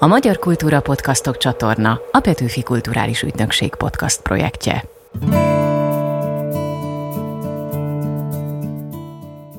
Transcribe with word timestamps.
A 0.00 0.06
Magyar 0.06 0.38
Kultúra 0.38 0.80
Podcastok 0.80 1.36
csatorna 1.36 2.00
a 2.10 2.20
Petőfi 2.20 2.62
Kulturális 2.62 3.22
Ügynökség 3.22 3.74
podcast 3.74 4.22
projektje. 4.22 4.84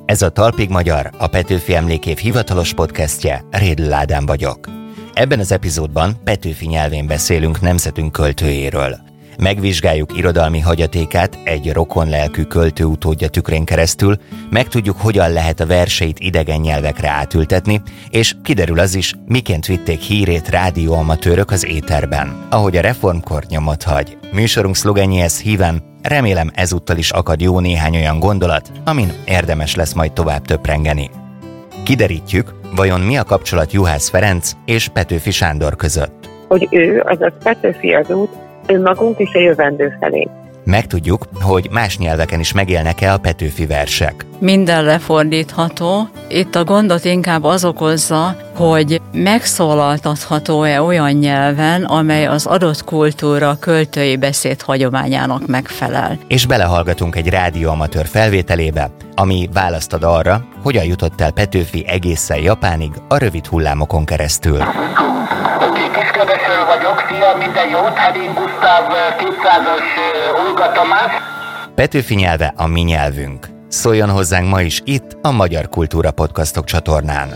Ez 0.06 0.22
a 0.22 0.30
Talpig 0.30 0.70
Magyar, 0.70 1.10
a 1.18 1.28
Petőfi 1.28 1.76
Emlékév 1.76 2.18
hivatalos 2.18 2.74
podcastje, 2.74 3.44
Rédl 3.52 3.94
Ádám 3.94 4.26
vagyok. 4.26 4.68
Ebben 5.14 5.40
az 5.40 5.52
epizódban 5.52 6.24
Petőfi 6.24 6.68
nyelvén 6.68 7.08
beszélünk 7.08 7.62
nemzetünk 7.62 8.12
költőjéről– 8.12 8.98
Megvizsgáljuk 9.40 10.18
irodalmi 10.18 10.60
hagyatékát 10.60 11.38
egy 11.44 11.72
rokon 11.72 12.10
lelkű 12.10 12.44
költő 12.44 12.84
utódja 12.84 13.28
tükrén 13.28 13.66
keresztül, 13.66 14.16
megtudjuk, 14.50 14.98
hogyan 15.00 15.32
lehet 15.32 15.60
a 15.60 15.66
verseit 15.66 16.20
idegen 16.20 16.60
nyelvekre 16.60 17.10
átültetni, 17.10 17.82
és 18.10 18.36
kiderül 18.44 18.80
az 18.80 18.96
is, 18.96 19.14
miként 19.26 19.66
vitték 19.66 20.00
hírét 20.00 20.50
rádióamatőrök 20.50 21.52
az 21.52 21.66
éterben, 21.66 22.48
ahogy 22.50 22.78
a 22.78 22.82
reformkor 22.82 23.44
nyomot 23.50 23.84
hagy. 23.84 24.18
Műsorunk 24.34 24.76
szlogenjéhez 24.76 25.42
híven, 25.42 25.84
remélem 26.02 26.52
ezúttal 26.54 26.98
is 26.98 27.12
akad 27.12 27.42
jó 27.42 27.60
néhány 27.60 27.96
olyan 27.96 28.20
gondolat, 28.20 28.72
amin 28.86 29.12
érdemes 29.26 29.76
lesz 29.76 29.94
majd 29.94 30.12
tovább 30.12 30.46
töprengeni. 30.46 31.10
Kiderítjük, 31.84 32.54
vajon 32.76 33.02
mi 33.02 33.18
a 33.18 33.24
kapcsolat 33.24 33.72
Juhász 33.72 34.10
Ferenc 34.10 34.52
és 34.66 34.88
Petőfi 34.88 35.32
Sándor 35.32 35.76
között. 35.76 36.30
Hogy 36.48 36.68
ő, 36.72 37.04
azaz 37.06 37.34
Petőfi 37.44 37.94
az 37.94 38.10
út, 38.10 38.48
önmagunk 38.70 39.20
és 39.20 39.34
a 39.34 39.40
jövendő 39.40 39.98
felé. 40.00 40.28
Megtudjuk, 40.64 41.26
hogy 41.42 41.68
más 41.72 41.98
nyelveken 41.98 42.40
is 42.40 42.54
megélnek-e 42.54 43.14
a 43.14 43.18
Petőfi 43.18 43.66
versek. 43.66 44.26
Minden 44.40 44.84
lefordítható. 44.84 46.08
Itt 46.28 46.56
a 46.56 46.64
gondot 46.64 47.06
inkább 47.06 47.44
az 47.44 47.66
okozza, 47.66 48.36
hogy 48.56 49.02
megszólaltatható-e 49.14 50.82
olyan 50.82 51.12
nyelven, 51.12 51.84
amely 51.84 52.26
az 52.26 52.46
adott 52.46 52.84
kultúra 52.84 53.58
költői 53.60 54.18
beszéd 54.18 54.62
hagyományának 54.62 55.48
megfelel. 55.48 56.18
És 56.28 56.46
belehallgatunk 56.46 57.16
egy 57.16 57.30
rádióamatőr 57.30 58.06
felvételébe, 58.06 58.90
ami 59.16 59.50
választad 59.54 60.04
arra, 60.04 60.46
hogyan 60.64 60.86
jutott 60.86 61.22
el 61.22 61.32
Petőfi 61.32 61.86
egészen 61.88 62.40
Japánig 62.40 62.92
a 63.08 63.18
rövid 63.18 63.46
hullámokon 63.46 64.06
keresztül 64.06 64.58
vagyok, 66.76 67.06
szia, 67.10 67.36
minden 67.38 67.70
jót, 67.70 67.96
Hedin 67.96 68.34
Gusztáv 68.34 68.84
200-as 69.18 69.88
Olga 70.46 70.72
Tamás. 70.72 71.12
Petőfi 71.76 72.16
nyelve 72.16 72.54
a 72.56 72.68
mi 72.68 72.82
nyelvünk. 72.82 73.48
Szóljon 73.68 74.10
hozzánk 74.10 74.50
ma 74.50 74.62
is 74.62 74.82
itt, 74.86 75.18
a 75.22 75.32
Magyar 75.32 75.70
Kultúra 75.70 76.12
Podcastok 76.12 76.66
csatornán. 76.66 77.30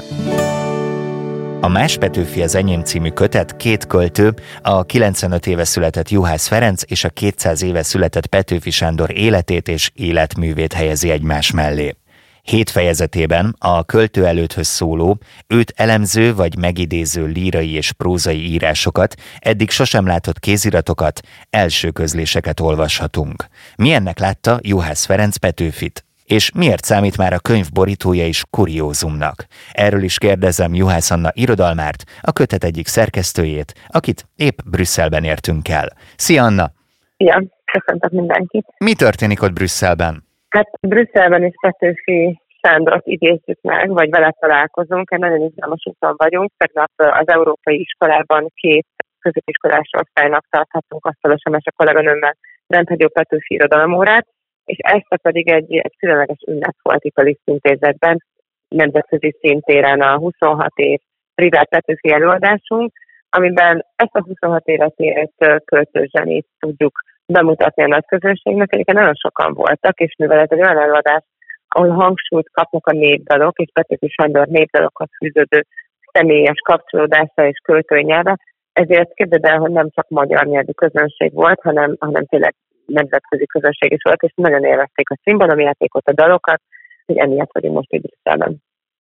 A 1.62 1.68
Más 1.68 1.98
Petőfi 1.98 2.42
az 2.42 2.56
enyém 2.56 2.84
című 2.84 3.10
kötet 3.10 3.58
két 3.58 3.88
költő, 3.88 4.34
a 4.62 4.84
95 4.84 5.48
éve 5.48 5.64
született 5.64 6.10
Juhász 6.10 6.48
Ferenc 6.48 6.82
és 6.86 7.04
a 7.04 7.10
200 7.10 7.64
éve 7.64 7.84
született 7.84 8.26
Petőfi 8.26 8.70
Sándor 8.70 9.18
életét 9.18 9.68
és 9.68 9.92
életművét 9.94 10.74
helyezi 10.74 11.10
egymás 11.10 11.52
mellé. 11.52 11.96
Hét 12.44 12.70
fejezetében 12.70 13.56
a 13.58 13.84
költő 13.84 14.26
előtthöz 14.26 14.68
szóló, 14.68 15.18
őt 15.48 15.74
elemző 15.76 16.36
vagy 16.36 16.58
megidéző 16.58 17.26
lírai 17.26 17.72
és 17.72 17.92
prózai 17.92 18.52
írásokat, 18.52 19.16
eddig 19.40 19.70
sosem 19.70 20.06
látott 20.06 20.40
kéziratokat, 20.40 21.20
első 21.50 21.92
közléseket 21.92 22.60
olvashatunk. 22.60 23.46
Milyennek 23.76 24.20
látta 24.20 24.60
Juhász 24.62 25.06
Ferenc 25.06 25.38
Petőfit? 25.38 26.06
És 26.26 26.52
miért 26.52 26.84
számít 26.84 27.18
már 27.18 27.34
a 27.34 27.40
könyv 27.40 27.70
borítója 27.72 28.28
is 28.28 28.44
kuriózumnak? 28.50 29.46
Erről 29.72 30.04
is 30.04 30.18
kérdezem 30.18 30.74
Juhász 30.74 31.12
Anna 31.12 31.30
irodalmárt, 31.34 32.04
a 32.22 32.32
kötet 32.32 32.64
egyik 32.64 32.88
szerkesztőjét, 32.88 33.74
akit 33.88 34.28
épp 34.36 34.58
Brüsszelben 34.66 35.24
értünk 35.24 35.70
el. 35.70 35.88
Szia 36.16 36.44
Anna! 36.44 36.72
Szia, 37.18 37.44
köszöntök 37.72 38.12
mindenkit! 38.12 38.66
Mi 38.78 38.94
történik 38.94 39.42
ott 39.42 39.54
Brüsszelben? 39.54 40.32
Hát 40.54 40.70
Brüsszelben 40.82 41.44
is 41.44 41.54
Petőfi 41.62 42.42
Sándort 42.62 43.06
idézzük 43.08 43.62
meg, 43.62 43.90
vagy 43.90 44.10
vele 44.10 44.36
találkozunk, 44.40 45.12
egy 45.12 45.20
nagyon 45.20 45.42
izgalmas 45.42 45.86
úton 45.86 46.14
vagyunk. 46.18 46.52
Tegnap 46.58 46.92
az 46.96 47.28
Európai 47.28 47.80
Iskolában 47.80 48.52
két 48.54 48.88
középiskolás 49.20 49.90
osztálynak 50.02 50.46
tarthatunk 50.50 51.06
asztalosan, 51.06 51.54
és 51.54 51.66
a 51.66 51.72
kolléganőmmel 51.76 52.38
rendhagyó 52.68 53.08
Petőfi 53.08 53.54
irodalomórát, 53.54 54.28
és 54.66 54.78
ezt 54.78 55.22
pedig 55.22 55.48
egy, 55.48 55.76
egy 55.76 55.96
különleges 55.98 56.44
ünnep 56.48 56.76
volt 56.82 57.04
itt 57.04 57.18
a 57.18 57.22
Liszt 57.22 57.42
intézetben, 57.46 58.24
nemzetközi 58.68 59.36
szintéren 59.40 60.02
a 60.02 60.18
26 60.18 60.68
év 60.76 61.00
privát 61.36 61.70
Petőfi 61.70 62.12
előadásunk, 62.12 62.92
amiben 63.30 63.86
ezt 63.96 64.16
a 64.16 64.24
26 64.24 64.68
évet 64.68 64.96
élt 64.96 65.64
költőzsenét 65.66 66.48
tudjuk 66.60 67.02
bemutatni 67.34 67.84
a 67.84 67.88
nagy 67.88 68.06
közönségnek. 68.06 68.74
Egyébként 68.74 68.98
nagyon 68.98 69.16
sokan 69.16 69.54
voltak, 69.54 70.00
és 70.00 70.16
mivel 70.18 70.40
ez 70.40 70.52
egy 70.52 70.62
olyan 70.62 70.78
előadás, 70.78 71.24
ahol 71.68 71.90
hangsúlyt 71.90 72.50
kapnak 72.52 72.88
a 72.88 72.92
népdalok, 72.92 73.60
és 73.60 73.70
Petőfi 73.74 74.08
Sándor 74.08 74.48
népdalokhoz 74.48 75.08
fűződő 75.18 75.66
személyes 76.12 76.60
kapcsolódása 76.64 77.48
és 77.48 77.60
költői 77.64 78.04
nyelve, 78.04 78.38
ezért 78.74 79.14
képzeld 79.14 79.46
el, 79.46 79.58
hogy 79.58 79.72
nem 79.72 79.90
csak 79.90 80.10
magyar 80.10 80.46
nyelvű 80.46 80.72
közönség 80.72 81.34
volt, 81.34 81.62
hanem, 81.62 81.96
hanem 82.00 82.26
tényleg 82.26 82.56
nemzetközi 82.86 83.46
közönség 83.46 83.92
is 83.92 84.04
volt, 84.04 84.22
és 84.22 84.32
nagyon 84.36 84.64
élvezték 84.64 85.10
a 85.10 85.18
színbalomjátékot, 85.24 86.08
a 86.08 86.14
dalokat, 86.14 86.62
hogy 87.06 87.18
emiatt 87.18 87.54
vagyunk 87.54 87.76
most 87.76 87.94
így. 87.94 88.14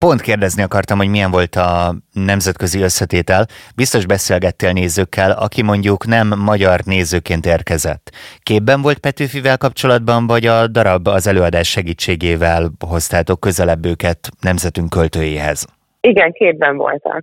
Pont 0.05 0.21
kérdezni 0.21 0.63
akartam, 0.63 0.97
hogy 0.97 1.09
milyen 1.09 1.31
volt 1.31 1.55
a 1.55 1.93
nemzetközi 2.13 2.81
összetétel. 2.81 3.43
Biztos 3.75 4.05
beszélgettél 4.05 4.71
nézőkkel, 4.71 5.31
aki 5.31 5.61
mondjuk 5.63 6.05
nem 6.05 6.27
magyar 6.51 6.79
nézőként 6.85 7.45
érkezett. 7.45 8.05
Képben 8.43 8.81
volt 8.81 8.99
Petőfivel 8.99 9.57
kapcsolatban, 9.57 10.27
vagy 10.27 10.45
a 10.45 10.67
darab 10.67 11.07
az 11.07 11.27
előadás 11.27 11.69
segítségével 11.69 12.61
hoztátok 12.93 13.39
közelebb 13.39 13.85
őket 13.85 14.19
nemzetünk 14.41 14.89
költőjéhez? 14.89 15.59
Igen, 15.99 16.31
képben 16.31 16.77
voltak. 16.77 17.21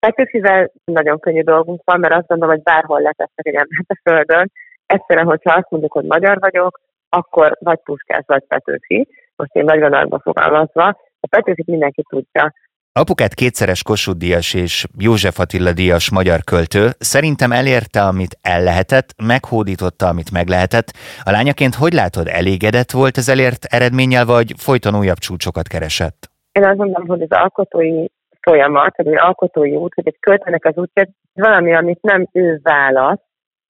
Petőfivel 0.00 0.70
nagyon 0.84 1.20
könnyű 1.20 1.42
dolgunk 1.42 1.80
van, 1.84 2.00
mert 2.00 2.14
azt 2.14 2.26
gondolom, 2.26 2.54
hogy 2.54 2.64
bárhol 2.64 3.00
letesznek 3.00 3.46
egy 3.46 3.54
embert 3.54 3.90
a 3.94 4.00
földön. 4.02 4.52
Egyszerűen, 4.86 5.26
hogyha 5.26 5.54
azt 5.54 5.70
mondjuk, 5.70 5.92
hogy 5.92 6.04
magyar 6.04 6.38
vagyok, 6.40 6.80
akkor 7.08 7.56
vagy 7.60 7.78
Puskás, 7.84 8.22
vagy 8.26 8.44
Petőfi, 8.48 9.08
most 9.36 9.54
én 9.54 9.64
nagy 9.64 10.08
fogalmazva, 10.22 10.96
a 11.22 11.26
Petőfit 11.26 11.66
mindenki 11.66 12.02
tudja. 12.08 12.52
Apukát 12.94 13.34
kétszeres 13.34 13.82
Kossuth 13.82 14.18
Díjas 14.18 14.54
és 14.54 14.86
József 14.98 15.38
Attila 15.38 15.72
Díjas 15.72 16.10
magyar 16.10 16.40
költő 16.44 16.84
szerintem 16.98 17.52
elérte, 17.52 18.00
amit 18.02 18.36
el 18.42 18.62
lehetett, 18.62 19.08
meghódította, 19.26 20.06
amit 20.06 20.32
meg 20.32 20.46
lehetett. 20.48 20.88
A 21.22 21.30
lányaként 21.30 21.74
hogy 21.74 21.92
látod, 21.92 22.26
elégedett 22.28 22.90
volt 22.90 23.16
az 23.16 23.28
elért 23.28 23.64
eredménnyel, 23.64 24.24
vagy 24.24 24.52
folyton 24.56 24.96
újabb 24.96 25.16
csúcsokat 25.26 25.66
keresett? 25.68 26.30
Én 26.52 26.64
azt 26.64 26.76
mondom, 26.76 27.06
hogy 27.06 27.22
az 27.22 27.30
alkotói 27.30 28.04
folyamat, 28.40 28.96
vagy 28.96 29.06
az 29.06 29.22
alkotói 29.22 29.76
út, 29.76 29.94
hogy 29.94 30.06
egy 30.06 30.18
költőnek 30.20 30.64
az 30.64 30.76
útja, 30.76 31.08
valami, 31.32 31.74
amit 31.74 32.02
nem 32.02 32.28
ő 32.32 32.60
választ, 32.62 33.22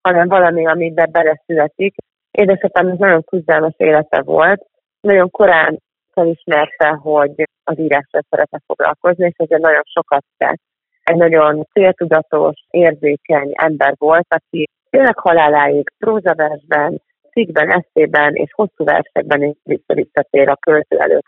hanem 0.03 0.29
valami, 0.29 0.67
amiben 0.67 1.11
beleszületik. 1.13 1.95
Édesapám 2.31 2.95
nagyon 2.99 3.25
küzdelmes 3.25 3.75
élete 3.77 4.23
volt, 4.23 4.63
nagyon 5.01 5.31
korán 5.31 5.81
felismerte, 6.13 6.89
hogy 6.89 7.49
az 7.65 7.79
írással 7.79 8.23
szeretne 8.31 8.61
foglalkozni, 8.67 9.27
és 9.27 9.35
ezért 9.37 9.61
nagyon 9.61 9.83
sokat 9.85 10.25
tett. 10.37 10.61
Egy 11.03 11.17
nagyon 11.17 11.67
céltudatos, 11.73 12.67
érzékeny 12.71 13.51
ember 13.53 13.95
volt, 13.99 14.27
aki 14.29 14.69
tényleg 14.91 15.19
haláláig 15.19 15.93
prózaversben, 15.99 17.03
cikkben, 17.33 17.71
eszében 17.71 18.35
és 18.35 18.51
hosszú 18.53 18.85
versekben 18.85 19.43
is 19.43 19.83
visszatér 19.87 20.49
a 20.49 20.57
költő 20.57 20.99
előtt 20.99 21.27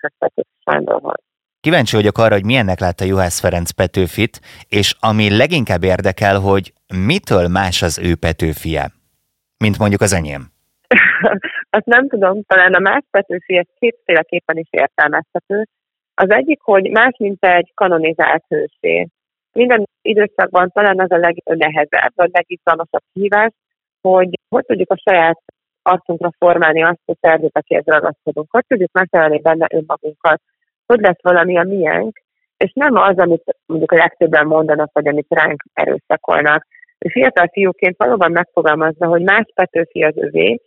Sándorhoz. 0.65 1.23
Kíváncsi 1.61 1.97
vagyok 1.97 2.19
arra, 2.19 2.35
hogy 2.35 2.45
milyennek 2.45 2.81
látta 2.81 3.05
Juhász 3.05 3.41
Ferenc 3.41 3.71
Petőfit, 3.71 4.41
és 4.69 4.97
ami 5.01 5.37
leginkább 5.37 5.83
érdekel, 5.83 6.39
hogy 6.39 6.73
mitől 7.07 7.49
más 7.49 7.83
az 7.83 7.99
ő 7.99 8.15
Petőfie, 8.17 8.93
mint 9.59 9.79
mondjuk 9.79 10.01
az 10.01 10.13
enyém. 10.13 10.54
azt 11.77 11.87
nem 11.87 12.09
tudom, 12.09 12.43
talán 12.43 12.75
a 12.75 12.79
más 12.79 13.03
Petőfi 13.11 13.57
ez 13.57 13.67
kétféleképpen 13.79 14.57
is 14.57 14.69
értelmezhető. 14.71 15.65
Az 16.15 16.31
egyik, 16.31 16.61
hogy 16.63 16.91
más, 16.91 17.17
mint 17.19 17.45
egy 17.45 17.73
kanonizált 17.75 18.45
hősé. 18.49 19.09
Minden 19.53 19.85
időszakban 20.03 20.71
talán 20.71 21.01
az 21.01 21.11
a 21.11 21.17
legnehezebb, 21.17 22.13
vagy 22.15 22.31
legizgalmasabb 22.33 23.03
hívás, 23.13 23.53
hogy 24.01 24.39
hogy 24.49 24.65
tudjuk 24.65 24.91
a 24.91 25.03
saját 25.11 25.43
arcunkra 25.83 26.31
formálni 26.39 26.83
azt, 26.83 27.01
hogy 27.05 27.17
szervezetekhez 27.21 27.85
ragaszkodunk, 27.85 28.47
hogy 28.51 28.65
tudjuk 28.67 28.93
megtalálni 28.93 29.41
benne 29.41 29.67
önmagunkat, 29.71 30.41
hogy 30.87 31.01
lesz 31.01 31.23
valami 31.23 31.59
a 31.59 31.63
miénk, 31.63 32.23
és 32.57 32.73
nem 32.75 32.97
az, 32.97 33.19
amit 33.19 33.57
mondjuk 33.67 33.93
a 33.93 33.97
legtöbben 33.97 34.47
mondanak, 34.47 34.91
vagy 34.93 35.09
amit 35.09 35.27
ránk 35.29 35.63
erőszakolnak. 35.73 36.67
Fiatal 36.99 37.49
fiúként 37.53 37.97
valóban 37.97 38.33
megfogalmazza, 38.33 39.07
hogy 39.07 39.23
más 39.23 39.45
Petőfi 39.55 40.03
az 40.03 40.17
övé, 40.17 40.61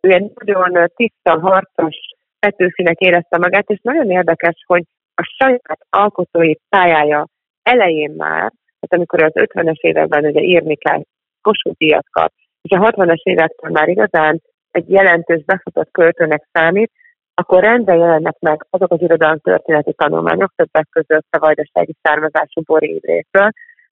ő 0.00 0.10
egy 0.10 0.32
nagyon 0.44 0.90
tiszta, 0.96 1.40
harcos 1.40 1.96
Petőfinek 2.38 2.98
érezte 2.98 3.38
magát, 3.38 3.68
és 3.68 3.78
nagyon 3.82 4.10
érdekes, 4.10 4.64
hogy 4.66 4.84
a 5.14 5.34
saját 5.38 5.80
alkotói 5.90 6.54
pályája 6.68 7.26
elején 7.62 8.10
már 8.10 8.52
Tehát 8.80 8.88
amikor 8.96 9.22
az 9.22 9.32
50-es 9.34 9.80
években 9.80 10.24
ugye 10.24 10.40
írni 10.40 10.76
kell, 10.76 11.02
Kossuth 11.40 11.76
díjat 11.76 12.06
kap, 12.10 12.32
és 12.62 12.78
a 12.78 12.90
60-as 12.90 13.22
évektől 13.22 13.70
már 13.70 13.88
igazán 13.88 14.40
egy 14.70 14.90
jelentős 14.90 15.44
befutott 15.44 15.90
költőnek 15.90 16.48
számít, 16.52 16.92
akkor 17.34 17.62
rendben 17.62 17.98
jelennek 17.98 18.38
meg 18.38 18.66
azok 18.70 18.92
az 18.92 19.00
irodalom 19.00 19.38
történeti 19.38 19.92
tanulmányok, 19.92 20.52
többek 20.56 20.88
között 20.90 21.26
a 21.30 21.38
vajdasági 21.38 21.94
származású 22.02 22.60
borévrészről, 22.64 23.50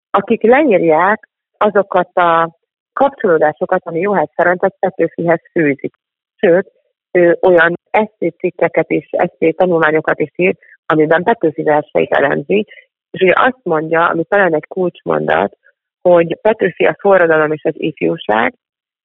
akik 0.10 0.42
leírják 0.42 1.28
azokat 1.58 2.18
a 2.18 2.58
kapcsolódásokat, 2.96 3.82
ami 3.84 4.00
Juhász 4.00 4.32
Ferenc 4.36 4.64
egy 4.64 4.74
Petőfihez 4.80 5.42
fűzik. 5.52 5.94
Sőt, 6.36 6.72
ő 7.12 7.38
olyan 7.42 7.74
esztécikkeket 7.92 8.92
is, 8.92 9.08
eszté 9.12 9.52
tanulmányokat 9.52 10.20
is 10.20 10.32
ír, 10.36 10.56
amiben 10.86 11.24
Petőfi 11.24 11.64
verseit 11.64 12.14
elemzi, 12.14 12.66
és 13.12 13.22
ugye 13.22 13.34
azt 13.36 13.60
mondja, 13.64 14.08
ami 14.08 14.24
talán 14.24 14.56
egy 14.56 14.68
kulcsmondat, 14.68 15.58
hogy 16.02 16.38
Petőfi 16.42 16.86
a 16.86 16.96
forradalom 17.00 17.52
és 17.52 17.64
az 17.64 17.74
ifjúság 17.76 18.54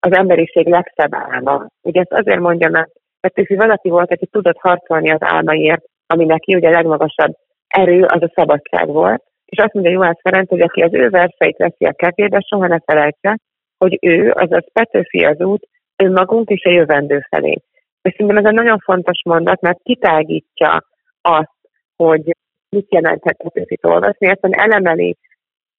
az 0.01 0.13
emberiség 0.13 0.69
legszebb 0.69 1.15
álma. 1.15 1.67
Ugye 1.83 2.01
ezt 2.01 2.13
azért 2.13 2.41
mondja, 2.41 2.69
mert 2.69 2.91
Petőfi 3.21 3.55
valaki 3.55 3.89
volt, 3.89 4.13
aki 4.13 4.27
tudott 4.27 4.59
harcolni 4.59 5.11
az 5.11 5.23
álmaiért, 5.23 5.85
ami 6.07 6.25
neki 6.25 6.55
ugye 6.55 6.69
a 6.69 6.73
legmagasabb 6.73 7.35
erő, 7.69 8.03
az 8.03 8.23
a 8.23 8.33
szabadság 8.35 8.87
volt. 8.87 9.23
És 9.45 9.59
azt 9.59 9.73
mondja 9.73 9.93
Juhász 9.93 10.21
Ferenc, 10.23 10.49
hogy 10.49 10.61
aki 10.61 10.81
az 10.81 10.95
ő 10.95 11.09
verseit 11.09 11.57
veszi 11.57 11.85
a 11.85 11.93
kevébe, 11.93 12.41
soha 12.41 12.67
ne 12.67 12.79
felejtse, 12.79 13.39
hogy 13.85 13.99
ő, 14.01 14.31
azaz 14.31 14.65
Petőfi 14.73 15.25
az 15.25 15.41
út, 15.41 15.69
önmagunk 15.97 16.49
és 16.49 16.65
a 16.65 16.71
jövendő 16.71 17.27
felé. 17.29 17.57
És 18.03 18.13
szerintem 18.13 18.37
ez 18.37 18.45
egy 18.45 18.55
nagyon 18.55 18.79
fontos 18.79 19.23
mondat, 19.25 19.61
mert 19.61 19.83
kitágítja 19.83 20.85
azt, 21.21 21.57
hogy 21.97 22.37
mit 22.69 22.93
jelenthet 22.93 23.37
Petőfit 23.37 23.85
olvasni, 23.85 24.27
ezt 24.27 24.47
elemeli 24.51 25.17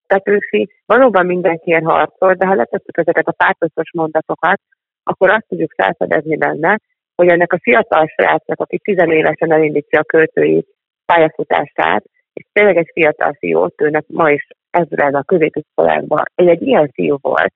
Petőfi 0.07 0.69
valóban 0.85 1.25
mindenkiért 1.25 1.83
harcol, 1.83 2.33
de 2.33 2.45
ha 2.45 2.55
letettük 2.55 2.97
ezeket 2.97 3.27
a 3.27 3.31
pártoszos 3.31 3.91
mondatokat, 3.93 4.61
akkor 5.03 5.29
azt 5.29 5.45
tudjuk 5.47 5.73
felfedezni 5.75 6.37
benne, 6.37 6.79
hogy 7.15 7.27
ennek 7.27 7.53
a 7.53 7.59
fiatal 7.61 8.07
srácnak, 8.07 8.59
aki 8.59 8.77
tizenévesen 8.77 9.51
elindítja 9.51 9.99
a 9.99 10.03
költői 10.03 10.65
pályafutását, 11.05 12.03
és 12.33 12.45
tényleg 12.53 12.77
egy 12.77 12.89
fiatal 12.93 13.35
fiú, 13.39 13.67
őnek 13.77 14.03
ma 14.07 14.31
is 14.31 14.47
ezzel 14.69 15.15
a 15.15 15.23
középiskolákban, 15.23 16.23
egy, 16.35 16.47
egy 16.47 16.61
ilyen 16.61 16.89
fiú 16.93 17.17
volt, 17.21 17.53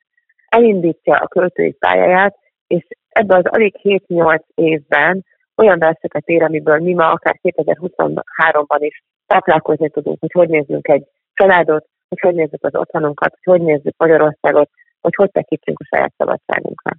elindítja 0.56 1.16
a 1.16 1.28
költői 1.28 1.72
pályáját, 1.72 2.38
és 2.68 2.88
ebben 3.10 3.38
az 3.38 3.46
alig 3.46 3.75
7-8 3.84 4.40
évben 4.56 5.25
olyan 5.56 5.80
verseket 5.80 6.28
ér, 6.28 6.44
amiből 6.44 6.80
mi 6.80 6.94
ma 6.94 7.12
akár 7.12 7.40
2023-ban 7.44 8.78
is 8.80 9.04
táplálkozni 9.28 9.90
tudunk, 9.90 10.18
hogy 10.19 10.31
hogy 10.31 10.50
nézzünk 10.50 10.88
egy 10.88 11.04
családot, 11.34 11.86
hogy 12.07 12.19
hogy 12.19 12.36
nézzük 12.36 12.63
az 12.63 12.75
otthonunkat, 12.75 13.38
hogy 13.44 13.57
hogy 13.57 13.68
nézzük 13.68 13.94
Magyarországot, 13.98 14.69
hogy 15.02 15.16
hogy 15.16 15.31
tekintsünk 15.31 15.80
a 15.80 15.86
saját 15.96 16.13
szabadságunkra. 16.18 16.92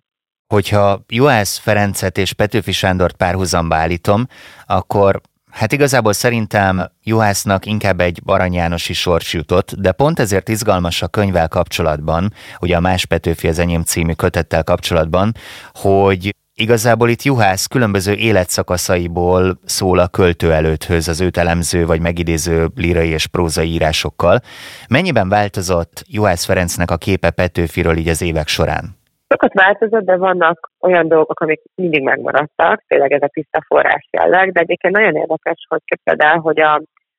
Hogyha 0.55 0.99
Juhász 1.09 1.59
Ferencet 1.59 2.17
és 2.19 2.32
Petőfi 2.32 2.73
Sándort 2.73 3.17
párhuzamba 3.17 3.75
állítom, 3.75 4.26
akkor 4.67 5.20
Hát 5.56 5.73
igazából 5.73 6.12
szerintem 6.12 6.91
Juhásznak 7.03 7.67
inkább 7.67 8.00
egy 8.00 8.20
Arany 8.25 8.55
Jánosi 8.55 8.93
sors 8.93 9.32
jutott, 9.32 9.75
de 9.75 9.93
pont 9.93 10.19
ezért 10.19 10.49
izgalmas 10.49 11.03
a 11.03 11.08
könyvvel 11.08 11.49
kapcsolatban, 11.49 12.32
ugye 12.61 12.76
a 12.76 12.81
Más 12.81 13.06
Petőfi 13.06 13.49
az 13.49 13.58
enyém 13.58 13.82
című 13.82 14.12
kötettel 14.12 14.64
kapcsolatban, 14.64 15.32
hogy 15.73 16.35
Igazából 16.58 17.08
itt 17.08 17.23
Juhász 17.23 17.67
különböző 17.67 18.12
életszakaszaiból 18.12 19.58
szól 19.64 19.99
a 19.99 20.08
költő 20.08 20.53
előthöz 20.53 21.08
az 21.08 21.20
őt 21.20 21.37
elemző 21.37 21.87
vagy 21.87 22.00
megidéző 22.00 22.69
lírai 22.75 23.09
és 23.09 23.26
prózai 23.26 23.69
írásokkal. 23.69 24.41
Mennyiben 24.88 25.29
változott 25.29 26.05
Juhász 26.09 26.44
Ferencnek 26.44 26.91
a 26.91 26.97
képe 26.97 27.31
Petőfiről 27.31 27.97
így 27.97 28.09
az 28.09 28.23
évek 28.23 28.49
során? 28.49 28.97
Sokat 29.29 29.52
változott, 29.52 30.05
de 30.05 30.17
vannak 30.17 30.70
olyan 30.81 31.08
dolgok, 31.08 31.40
amik 31.40 31.62
mindig 31.75 32.02
megmaradtak, 32.02 32.82
tényleg 32.87 33.12
ez 33.12 33.23
a 33.23 33.28
tiszta 33.32 33.64
forrás 33.67 34.08
jelleg, 34.11 34.52
de 34.52 34.61
egyébként 34.61 34.94
nagyon 34.94 35.17
érdekes, 35.17 35.67
hogy 35.69 35.81
képzeld 35.84 36.20
el, 36.20 36.38
hogy 36.38 36.61
a, 36.61 36.75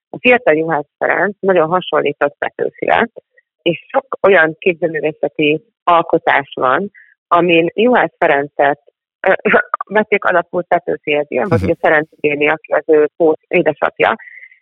a 0.09 0.17
fiatal 0.19 0.55
Juhász 0.55 0.89
Ferenc 0.97 1.35
nagyon 1.39 1.69
hasonlított 1.69 2.35
Petőfire, 2.37 3.07
és 3.61 3.85
sok 3.91 4.17
olyan 4.21 4.55
képzőművészeti 4.59 5.63
alkotás 5.83 6.51
van, 6.53 6.91
amin 7.27 7.71
Juhász 7.73 8.13
Ferencet 8.17 8.81
vették 9.95 10.25
alapul 10.25 10.63
Petőfihez, 10.63 11.25
ilyen 11.27 11.47
vagy 11.47 11.61
uh-huh. 11.61 11.75
a 11.79 11.87
Ferenc 11.87 12.09
Béni, 12.19 12.49
aki 12.49 12.71
az 12.73 12.83
ő 12.85 13.09
pót 13.17 13.39
édesapja, 13.47 14.15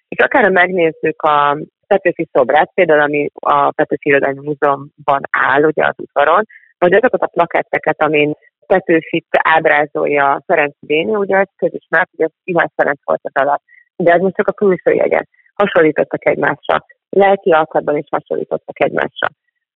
és 0.07 0.23
akár 0.23 0.49
megnézzük 0.49 1.21
a 1.21 1.57
Petőfi 1.87 2.27
szobrát, 2.31 2.71
például 2.73 3.01
ami 3.01 3.29
a 3.33 3.71
Petőfi 3.71 4.09
Irodalmi 4.09 4.39
Múzeumban 4.39 5.21
áll, 5.31 5.63
ugye 5.63 5.85
az 5.85 5.93
udvaron, 5.97 6.43
vagy 6.77 6.93
azokat 6.93 7.21
a 7.21 7.27
plaketteket, 7.27 8.01
amin 8.01 8.35
Petőfit 8.67 9.27
ábrázolja 9.29 10.41
Ferenc 10.45 10.75
Béni, 10.79 11.15
ugye 11.15 11.37
ez 11.37 11.47
közismert, 11.55 12.09
hogy 12.15 12.25
az 12.25 12.31
Iván 12.43 12.71
Ferenc 12.75 12.99
volt 13.03 13.19
az 13.23 13.41
alap. 13.41 13.61
De 13.95 14.13
ez 14.13 14.21
most 14.21 14.35
csak 14.35 14.47
a 14.47 14.51
külső 14.51 14.91
jegyet. 14.93 15.27
Hasonlítottak 15.53 16.25
egymásra. 16.25 16.85
Lelki 17.09 17.51
alkatban 17.51 17.97
is 17.97 18.07
hasonlítottak 18.11 18.83
egymásra. 18.83 19.27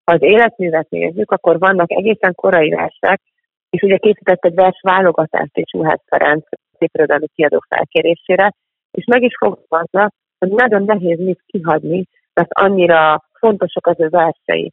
Ha 0.04 0.14
az 0.14 0.22
életművet 0.22 0.90
nézzük, 0.90 1.32
akkor 1.32 1.60
vannak 1.60 1.92
egészen 1.92 2.36
korai 2.36 2.70
versek, 2.70 3.22
és 3.70 3.82
ugye 3.82 3.98
készített 3.98 4.46
egy 4.46 4.54
vers 4.54 4.80
válogatást 4.82 5.58
is 5.58 5.74
Juhász 5.74 6.04
Ferenc 6.06 6.46
szépirodalmi 6.78 7.28
kiadó 7.36 7.64
felkérésére, 7.70 8.54
és 8.92 9.06
meg 9.06 9.24
is 9.24 9.38
fogalmazza, 9.38 10.12
hogy 10.40 10.50
nagyon 10.50 10.84
nehéz 10.84 11.20
mit 11.20 11.44
kihagyni, 11.46 12.04
mert 12.34 12.54
annyira 12.54 13.24
fontosak 13.40 13.88
az 13.88 14.00
ő 14.00 14.08
versei. 14.10 14.72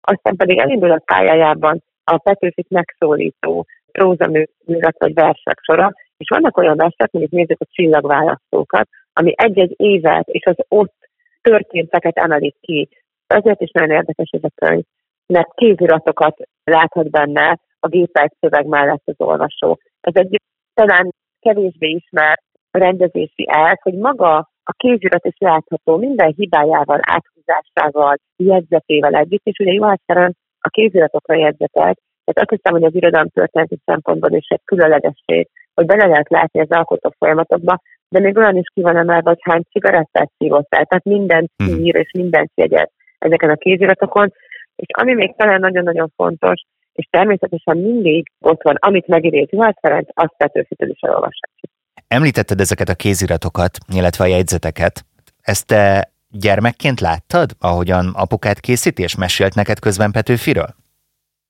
Aztán 0.00 0.36
pedig 0.36 0.58
elindul 0.58 0.90
a 0.90 1.02
pályájában 1.04 1.82
a 2.04 2.18
Petőfit 2.18 2.70
megszólító 2.70 3.66
prózaművet 3.92 4.98
vagy 4.98 5.14
versek 5.14 5.58
sora, 5.62 5.92
és 6.16 6.28
vannak 6.28 6.56
olyan 6.56 6.76
versek, 6.76 7.10
mondjuk 7.10 7.32
nézzük 7.32 7.60
a 7.60 7.70
csillagválasztókat, 7.70 8.88
ami 9.12 9.32
egy-egy 9.36 9.74
évet 9.76 10.28
és 10.28 10.44
az 10.44 10.56
ott 10.68 10.94
történteket 11.40 12.16
emelik 12.16 12.56
ki. 12.60 12.88
Ezért 13.26 13.60
is 13.60 13.70
nagyon 13.70 13.90
érdekes 13.90 14.30
ez 14.30 14.42
a 14.42 14.50
könyv, 14.54 14.84
mert 15.26 15.54
kéziratokat 15.54 16.36
láthat 16.64 17.10
benne 17.10 17.58
a 17.80 17.88
gépelt 17.88 18.34
szöveg 18.40 18.66
mellett 18.66 19.02
az 19.04 19.14
olvasó. 19.16 19.78
Ez 20.00 20.14
egy 20.14 20.40
talán 20.74 21.14
kevésbé 21.40 21.88
ismert 21.88 22.42
rendezési 22.70 23.46
elv, 23.48 23.76
hogy 23.82 23.94
maga 23.94 24.36
a 24.62 24.72
kézirat 24.76 25.24
is 25.24 25.36
látható 25.38 25.96
minden 25.96 26.32
hibájával, 26.36 27.00
áthúzásával, 27.02 28.16
jegyzetével 28.36 29.14
együtt, 29.14 29.44
és 29.44 29.58
ugye 29.58 29.72
Juhász 29.72 30.02
Ferenc 30.06 30.36
a 30.66 30.68
kéziratokra 30.68 31.34
jegyzetelt, 31.34 31.98
tehát 32.24 32.50
azt 32.50 32.50
hiszem, 32.50 32.72
hogy 32.72 32.84
az 32.84 32.94
irodalom 32.94 33.28
történeti 33.28 33.78
szempontból 33.84 34.32
is 34.32 34.46
egy 34.48 34.64
különlegesség, 34.64 35.48
hogy 35.74 35.86
bele 35.86 36.06
lehet 36.06 36.28
látni 36.28 36.60
az 36.60 36.70
alkotó 36.70 37.14
folyamatokba, 37.18 37.80
de 38.08 38.20
még 38.20 38.36
olyan 38.36 38.56
is 38.56 38.66
ki 38.74 38.80
van 38.80 38.96
emelve, 38.96 39.28
hogy 39.28 39.38
hány 39.42 39.62
cigarettát 39.70 40.30
szívottál, 40.38 40.84
tehát 40.84 41.04
minden 41.04 41.50
hmm. 41.56 41.84
ír 41.84 41.94
és 41.94 42.10
minden 42.12 42.50
jegyet 42.54 42.92
ezeken 43.18 43.50
a 43.50 43.56
kéziratokon, 43.56 44.32
és 44.76 44.86
ami 44.98 45.14
még 45.14 45.34
talán 45.36 45.60
nagyon-nagyon 45.60 46.12
fontos, 46.16 46.62
és 46.92 47.06
természetesen 47.10 47.76
mindig 47.76 48.30
ott 48.40 48.62
van, 48.62 48.76
amit 48.78 49.06
megidéz 49.06 49.48
Juhász 49.50 49.76
Ferenc, 49.80 50.08
azt 50.12 50.36
Petőfitől 50.36 50.90
is 50.90 51.00
elolvashatjuk. 51.00 51.70
Említetted 52.08 52.60
ezeket 52.60 52.88
a 52.88 52.94
kéziratokat, 52.94 53.78
illetve 53.94 54.24
a 54.24 54.26
jegyzeteket. 54.26 55.04
Ezt 55.40 55.66
te 55.66 56.13
gyermekként 56.40 57.00
láttad, 57.00 57.50
ahogyan 57.60 58.06
apukát 58.14 58.60
készíti, 58.60 59.02
és 59.02 59.16
mesélt 59.16 59.54
neked 59.54 59.78
közben 59.78 60.10
Petőfiről? 60.10 60.70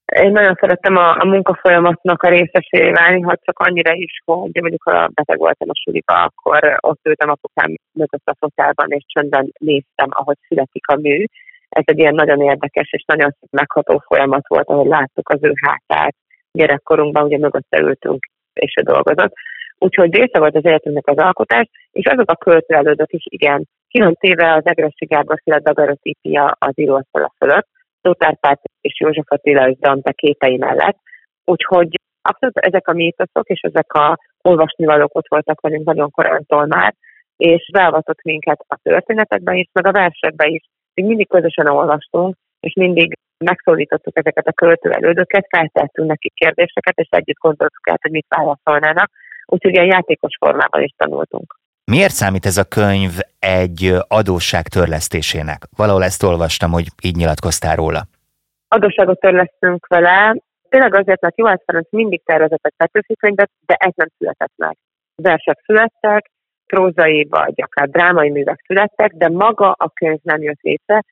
Én 0.04 0.32
nagyon 0.32 0.56
szerettem 0.60 0.96
a, 0.96 1.16
a 1.20 1.24
munkafolyamatnak 1.24 2.22
a 2.22 2.28
részesévé 2.28 2.90
válni, 2.90 3.20
ha 3.20 3.36
csak 3.42 3.58
annyira 3.58 3.92
is, 3.92 4.22
hogy 4.24 4.60
mondjuk 4.60 4.82
ha 4.82 5.08
beteg 5.14 5.38
voltam 5.38 5.68
a 5.70 5.80
suliba, 5.84 6.22
akkor 6.22 6.76
ott 6.80 7.00
ültem 7.02 7.30
apukám 7.30 7.74
mögött 7.92 8.26
a 8.26 8.36
fotálban, 8.38 8.86
és 8.88 9.04
csöndben 9.06 9.52
néztem, 9.58 10.08
ahogy 10.10 10.36
születik 10.48 10.86
a 10.86 10.96
mű, 10.96 11.24
ez 11.68 11.82
egy 11.86 11.98
ilyen 11.98 12.14
nagyon 12.14 12.40
érdekes 12.40 12.92
és 12.92 13.04
nagyon 13.06 13.34
megható 13.50 14.02
folyamat 14.06 14.48
volt, 14.48 14.68
ahogy 14.68 14.86
láttuk 14.86 15.28
az 15.28 15.38
ő 15.40 15.52
hátát 15.66 16.14
gyerekkorunkban, 16.52 17.24
ugye 17.24 17.38
mögötte 17.38 17.80
ültünk, 17.80 18.28
és 18.52 18.74
ő 18.76 18.82
dolgozott. 18.82 19.32
Úgyhogy 19.78 20.14
része 20.14 20.38
volt 20.38 20.56
az 20.56 20.64
életünknek 20.64 21.06
az 21.06 21.16
alkotás, 21.16 21.68
és 21.92 22.06
azok 22.06 22.30
a 22.30 22.36
költőelődök 22.36 23.12
is 23.12 23.24
igen, 23.28 23.64
van 24.02 24.14
téve 24.14 24.52
az 24.52 24.66
Egresszi 24.66 25.04
Gábor 25.04 25.40
Szilárd 25.42 25.64
dagarotipia 25.64 26.56
az 26.58 26.72
íróasztala 26.74 27.34
fölött, 27.38 27.68
Tóth 28.00 28.28
és 28.80 29.00
József 29.00 29.24
Attila 29.28 29.68
és 29.68 29.76
Dante 29.78 30.12
képei 30.12 30.56
mellett. 30.56 30.98
Úgyhogy 31.44 31.88
abszolút 32.22 32.58
ezek 32.58 32.88
a 32.88 32.92
mítoszok 32.92 33.48
és 33.48 33.60
ezek 33.60 33.92
a 33.92 34.18
olvasnivalók 34.42 35.14
ott 35.14 35.28
voltak 35.28 35.60
velünk 35.60 35.84
nagyon 35.84 36.10
korántól 36.10 36.66
már, 36.66 36.94
és 37.36 37.70
beavatott 37.72 38.22
minket 38.22 38.64
a 38.68 38.78
történetekben 38.82 39.54
is, 39.54 39.68
meg 39.72 39.86
a 39.86 39.92
versekben 39.92 40.48
is, 40.50 40.62
még 40.94 41.06
mindig 41.06 41.28
közösen 41.28 41.66
olvastunk, 41.66 42.36
és 42.60 42.74
mindig 42.74 43.18
megszólítottuk 43.44 44.18
ezeket 44.18 44.46
a 44.46 44.52
költőelődöket, 44.52 45.46
feltettünk 45.48 46.08
neki 46.08 46.30
kérdéseket, 46.34 46.98
és 46.98 47.08
együtt 47.10 47.38
gondoltuk 47.38 47.90
át, 47.90 48.02
hogy 48.02 48.10
mit 48.10 48.26
válaszolnának. 48.28 49.10
Úgyhogy 49.46 49.72
ilyen 49.72 49.86
játékos 49.86 50.36
formában 50.40 50.82
is 50.82 50.94
tanultunk. 50.96 51.54
Miért 51.92 52.12
számít 52.12 52.46
ez 52.46 52.56
a 52.56 52.64
könyv 52.64 53.12
egy 53.38 53.92
adósság 54.08 54.68
törlesztésének? 54.68 55.60
Valahol 55.76 56.04
ezt 56.04 56.22
olvastam, 56.22 56.70
hogy 56.70 56.86
így 57.02 57.16
nyilatkoztál 57.16 57.76
róla. 57.76 58.02
Adósságot 58.68 59.20
törlesztünk 59.20 59.86
vele, 59.86 60.36
tényleg 60.68 60.94
azért, 60.94 61.20
mert 61.20 61.38
Juhász 61.38 61.62
Ferenc 61.66 61.86
mindig 61.90 62.24
tervezett 62.24 62.66
egy 62.66 62.74
Petőfi 62.76 63.16
könyvet, 63.16 63.50
de 63.66 63.74
ez 63.74 63.92
nem 63.94 64.08
született 64.18 64.52
meg. 64.56 64.76
Versek 65.14 65.60
születtek, 65.64 66.30
prózai 66.66 67.26
vagy 67.30 67.54
akár 67.62 67.88
drámai 67.88 68.30
művek 68.30 68.62
születtek, 68.66 69.12
de 69.12 69.28
maga 69.28 69.70
a 69.70 69.90
könyv 69.94 70.18
nem 70.22 70.42
jött 70.42 70.60
létre. 70.60 71.02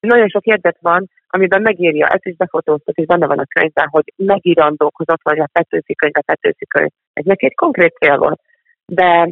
Nagyon 0.00 0.28
sok 0.28 0.44
érdet 0.44 0.76
van, 0.80 1.10
amiben 1.28 1.62
megírja, 1.62 2.06
ezt 2.06 2.26
is 2.26 2.36
befotóztuk, 2.36 2.96
és 2.96 3.06
benne 3.06 3.26
van 3.26 3.38
a 3.38 3.46
könyvben, 3.54 3.88
hogy 3.88 4.12
megírandók, 4.16 4.96
hogy 4.96 5.06
ott 5.10 5.22
van 5.22 5.40
a 5.40 5.48
Petőfi 5.52 5.94
könyv, 5.94 6.12
a 6.16 6.22
Petőfi 6.22 6.66
könyv. 6.66 6.90
Ez 7.12 7.24
neki 7.24 7.46
egy 7.46 7.54
konkrét 7.54 7.94
cél 7.94 8.16
volt. 8.16 8.40
De 8.86 9.28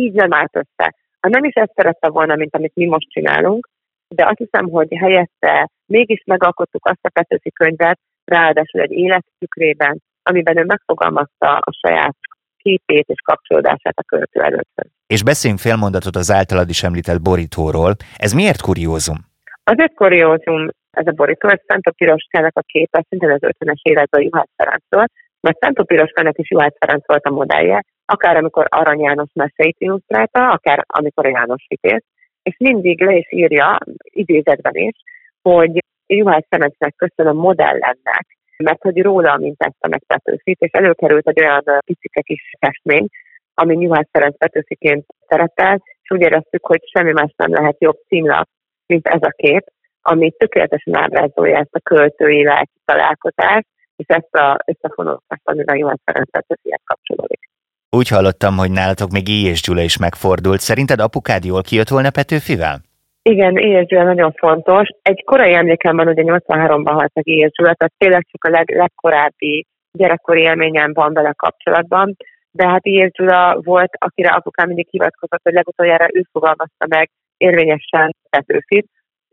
így 0.00 0.12
nem 0.12 0.32
állt 0.32 0.56
össze. 0.56 0.94
Ha 1.20 1.28
nem 1.28 1.44
is 1.44 1.54
ezt 1.54 1.72
szerette 1.74 2.08
volna, 2.08 2.34
mint 2.34 2.54
amit 2.54 2.74
mi 2.74 2.86
most 2.86 3.10
csinálunk, 3.10 3.68
de 4.08 4.26
azt 4.26 4.38
hiszem, 4.38 4.68
hogy 4.68 4.88
helyette 4.96 5.68
mégis 5.86 6.22
megalkottuk 6.24 6.86
azt 6.86 7.06
a 7.06 7.08
Petőfi 7.08 7.52
könyvet, 7.52 7.98
ráadásul 8.24 8.80
egy 8.80 8.90
élettükrében, 8.90 10.02
amiben 10.22 10.58
ő 10.58 10.64
megfogalmazta 10.64 11.56
a 11.56 11.72
saját 11.86 12.16
képét 12.56 13.08
és 13.08 13.20
kapcsolódását 13.24 13.98
a 13.98 14.02
költő 14.02 14.40
előtt. 14.40 14.74
És 15.06 15.22
beszéljünk 15.22 15.62
fél 15.62 15.76
mondatot 15.76 16.16
az 16.16 16.30
általad 16.30 16.68
is 16.68 16.82
említett 16.82 17.22
borítóról. 17.22 17.94
Ez 18.16 18.32
miért 18.32 18.60
kuriózum? 18.60 19.16
Azért 19.64 19.94
kuriózum 19.94 20.68
ez 20.90 21.06
a 21.06 21.10
borító, 21.10 21.48
ez 21.48 21.60
Szentó 21.66 21.90
Piroskának 21.90 22.56
a 22.56 22.60
képe, 22.60 23.04
szintén 23.08 23.30
az 23.30 23.40
50-es 23.40 23.80
években 23.82 24.22
Juhász 24.22 24.52
Ferenctől, 24.56 25.04
mert 25.40 25.58
Szentó 25.58 25.84
Piroskának 25.84 26.38
is 26.38 26.50
Juhász 26.50 26.76
Ferenc 26.78 27.06
volt 27.06 27.24
a 27.24 27.30
modellje, 27.30 27.84
akár 28.06 28.36
amikor 28.36 28.66
Arany 28.68 29.00
János 29.00 29.30
meseit 29.32 29.76
illusztrálta, 29.78 30.50
akár 30.50 30.84
amikor 30.86 31.26
János 31.26 31.64
hitét, 31.68 32.04
és 32.42 32.56
mindig 32.58 33.02
le 33.02 33.14
is 33.14 33.32
írja, 33.32 33.78
idézetben 34.02 34.74
is, 34.74 34.94
hogy 35.42 35.78
Juhász 36.06 36.46
Ferencnek 36.48 36.94
köszönöm 36.96 37.36
modellennek, 37.36 38.26
mert 38.56 38.82
hogy 38.82 39.02
róla 39.02 39.36
mintázta 39.36 39.88
meg 39.88 40.02
Petőfit, 40.06 40.60
és 40.60 40.70
előkerült 40.70 41.28
egy 41.28 41.40
olyan 41.40 41.62
picike 41.84 42.20
kis 42.20 42.42
festmény, 42.58 43.06
ami 43.54 43.82
Juhász 43.82 44.08
Ferenc 44.12 44.36
Petőfiként 44.38 45.04
szerepel, 45.28 45.82
és 46.02 46.10
úgy 46.10 46.20
éreztük, 46.20 46.66
hogy 46.66 46.80
semmi 46.84 47.12
más 47.12 47.32
nem 47.36 47.52
lehet 47.52 47.76
jobb 47.78 47.98
címlap, 48.08 48.48
mint 48.86 49.06
ez 49.06 49.22
a 49.22 49.34
kép, 49.36 49.64
ami 50.02 50.30
tökéletesen 50.30 50.96
ábrázolja 50.96 51.58
ezt 51.58 51.74
a 51.74 51.80
költői 51.80 52.44
lelki 52.44 52.80
találkozást, 52.84 53.66
és 53.96 54.06
ezt 54.06 54.34
a 54.34 54.58
összefonódást, 54.66 55.42
amivel 55.44 55.76
Juhász 55.76 56.02
Ferenc 56.04 56.30
Petőfihez 56.30 56.80
kapcsolódik. 56.84 57.45
Úgy 57.90 58.08
hallottam, 58.08 58.56
hogy 58.56 58.70
nálatok 58.70 59.10
még 59.10 59.28
I. 59.28 59.44
és 59.44 59.62
Gyula 59.62 59.82
is 59.82 59.98
megfordult. 59.98 60.60
Szerinted 60.60 61.00
apukád 61.00 61.44
jól 61.44 61.62
kijött 61.62 61.88
volna 61.88 62.10
Petőfivel? 62.10 62.80
Igen. 63.22 63.84
Gyula 63.86 64.04
nagyon 64.04 64.32
fontos. 64.32 64.88
Egy 65.02 65.22
korai 65.24 65.54
emlékem 65.54 65.96
van, 65.96 66.08
ugye 66.08 66.22
83-ban 66.24 66.92
halt 66.92 67.14
meg. 67.14 67.24
Gyula, 67.24 67.74
tehát 67.74 67.92
tényleg 67.98 68.26
csak 68.30 68.44
a 68.44 68.50
leg, 68.56 68.70
legkorábbi 68.70 69.66
gyerekkori 69.92 70.40
élményem 70.40 70.92
van 70.92 71.12
vele 71.12 71.32
kapcsolatban. 71.36 72.16
De 72.50 72.68
hát. 72.68 72.82
Gyula 73.12 73.60
volt, 73.62 73.90
akire 73.98 74.28
apukám 74.28 74.66
mindig 74.66 74.88
hivatkozott, 74.90 75.40
hogy 75.42 75.52
legutoljára 75.52 76.06
ő 76.12 76.26
fogalmazta 76.32 76.86
meg 76.88 77.10
érvényesen 77.36 78.16
Petőfit. 78.30 78.86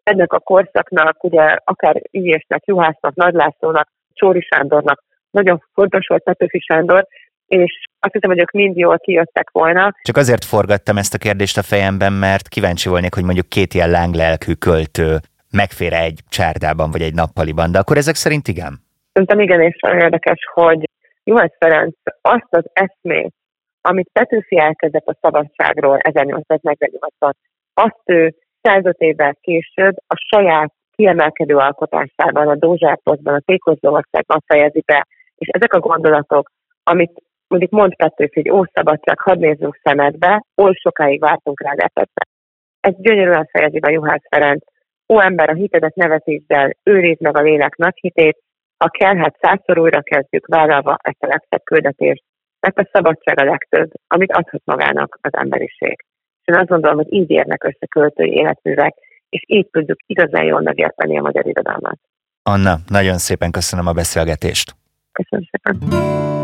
Ennek 0.03 0.33
a 0.33 0.39
korszaknak, 0.39 1.23
ugye 1.23 1.57
akár 1.63 2.01
Ilyesnek, 2.11 2.65
Juhásznak, 2.65 3.15
Nagy 3.15 3.33
Lászlónak, 3.33 3.87
Csóri 4.13 4.41
Sándornak 4.41 5.03
nagyon 5.31 5.63
fontos 5.73 6.07
volt 6.07 6.23
Petőfi 6.23 6.59
Sándor, 6.59 7.07
és 7.47 7.87
azt 7.99 8.13
hiszem, 8.13 8.29
hogy 8.29 8.39
ők 8.39 8.51
mind 8.51 8.77
jól 8.77 8.99
kijöttek 8.99 9.49
volna. 9.51 9.91
Csak 10.01 10.17
azért 10.17 10.45
forgattam 10.45 10.97
ezt 10.97 11.13
a 11.13 11.17
kérdést 11.17 11.57
a 11.57 11.63
fejemben, 11.63 12.13
mert 12.13 12.47
kíváncsi 12.47 12.89
volnék, 12.89 13.13
hogy 13.13 13.23
mondjuk 13.23 13.49
két 13.49 13.73
ilyen 13.73 13.89
lánglelkű 13.89 14.53
költő 14.53 15.17
megfér 15.51 15.93
egy 15.93 16.19
csárdában 16.29 16.91
vagy 16.91 17.01
egy 17.01 17.13
nappaliban, 17.13 17.71
de 17.71 17.79
akkor 17.79 17.97
ezek 17.97 18.15
szerint 18.15 18.47
igen? 18.47 18.73
Szerintem 19.13 19.39
igen, 19.39 19.61
és 19.61 19.79
nagyon 19.81 19.99
érdekes, 19.99 20.39
hogy 20.53 20.89
Juhász 21.23 21.55
Ferenc 21.59 21.95
azt 22.21 22.47
az 22.49 22.63
eszmét, 22.73 23.33
amit 23.81 24.09
Petőfi 24.13 24.59
elkezdett 24.59 25.05
a 25.05 25.17
szabadságról 25.21 25.99
1848-ban, 26.03 27.31
azt 27.73 28.01
ő 28.05 28.35
105 28.61 28.97
évvel 28.97 29.35
később 29.41 29.95
a 30.07 30.15
saját 30.15 30.73
kiemelkedő 30.95 31.55
alkotásában, 31.55 32.47
a 32.47 32.55
Dózsápotban, 32.55 33.33
a 33.33 33.41
Tékozlóországban 33.45 34.43
fejezi 34.45 34.83
be, 34.85 35.07
és 35.35 35.47
ezek 35.47 35.73
a 35.73 35.79
gondolatok, 35.79 36.49
amit 36.83 37.22
mondjuk 37.53 37.79
mond 37.79 37.95
Petőfi, 37.95 38.41
hogy 38.41 38.49
ó, 38.49 38.63
szabadság, 38.73 39.19
hadd 39.19 39.39
nézzünk 39.39 39.79
szemedbe, 39.83 40.43
oly 40.61 40.73
sokáig 40.73 41.19
vártunk 41.19 41.61
rá 41.61 41.71
lepetre. 41.75 42.23
Ez 42.79 42.93
gyönyörűen 42.97 43.49
fejezi 43.51 43.79
be 43.79 43.91
Juhász 43.91 44.27
Ferenc. 44.29 44.63
Ó, 45.13 45.19
ember, 45.19 45.49
a 45.49 45.53
hitedet 45.53 45.95
nevetítsd 45.95 46.51
el, 46.51 46.71
őrizd 46.83 47.21
meg 47.21 47.37
a 47.37 47.41
lélek 47.41 47.75
nagy 47.75 47.97
hitét, 48.01 48.37
ha 48.77 48.89
kell, 48.89 49.15
hát 49.15 49.37
százszor 49.41 49.79
újra 49.79 50.01
kezdjük 50.01 50.47
vállalva 50.47 50.97
ezt 51.01 51.23
a 51.23 51.27
legszebb 51.27 51.63
küldetést, 51.63 52.23
mert 52.59 52.77
a 52.77 52.89
szabadság 52.91 53.39
a 53.39 53.43
legtöbb, 53.43 53.91
amit 54.07 54.31
adhat 54.31 54.61
magának 54.65 55.17
az 55.21 55.33
emberiség. 55.33 56.05
És 56.41 56.53
én 56.53 56.55
azt 56.55 56.69
gondolom, 56.69 56.97
hogy 56.97 57.13
így 57.13 57.29
érnek 57.29 57.63
össze 57.63 57.85
költői 57.89 58.31
életművek, 58.31 58.95
és 59.29 59.43
így 59.47 59.67
tudjuk 59.71 59.99
igazán 60.05 60.43
jól 60.43 60.61
megérteni 60.61 61.17
a 61.17 61.21
magyar 61.21 61.47
irodalmat. 61.47 61.99
Anna, 62.43 62.75
nagyon 62.87 63.17
szépen 63.17 63.51
köszönöm 63.51 63.87
a 63.87 63.91
beszélgetést. 63.91 64.75
Köszönöm 65.11 65.45
szépen. 65.51 66.42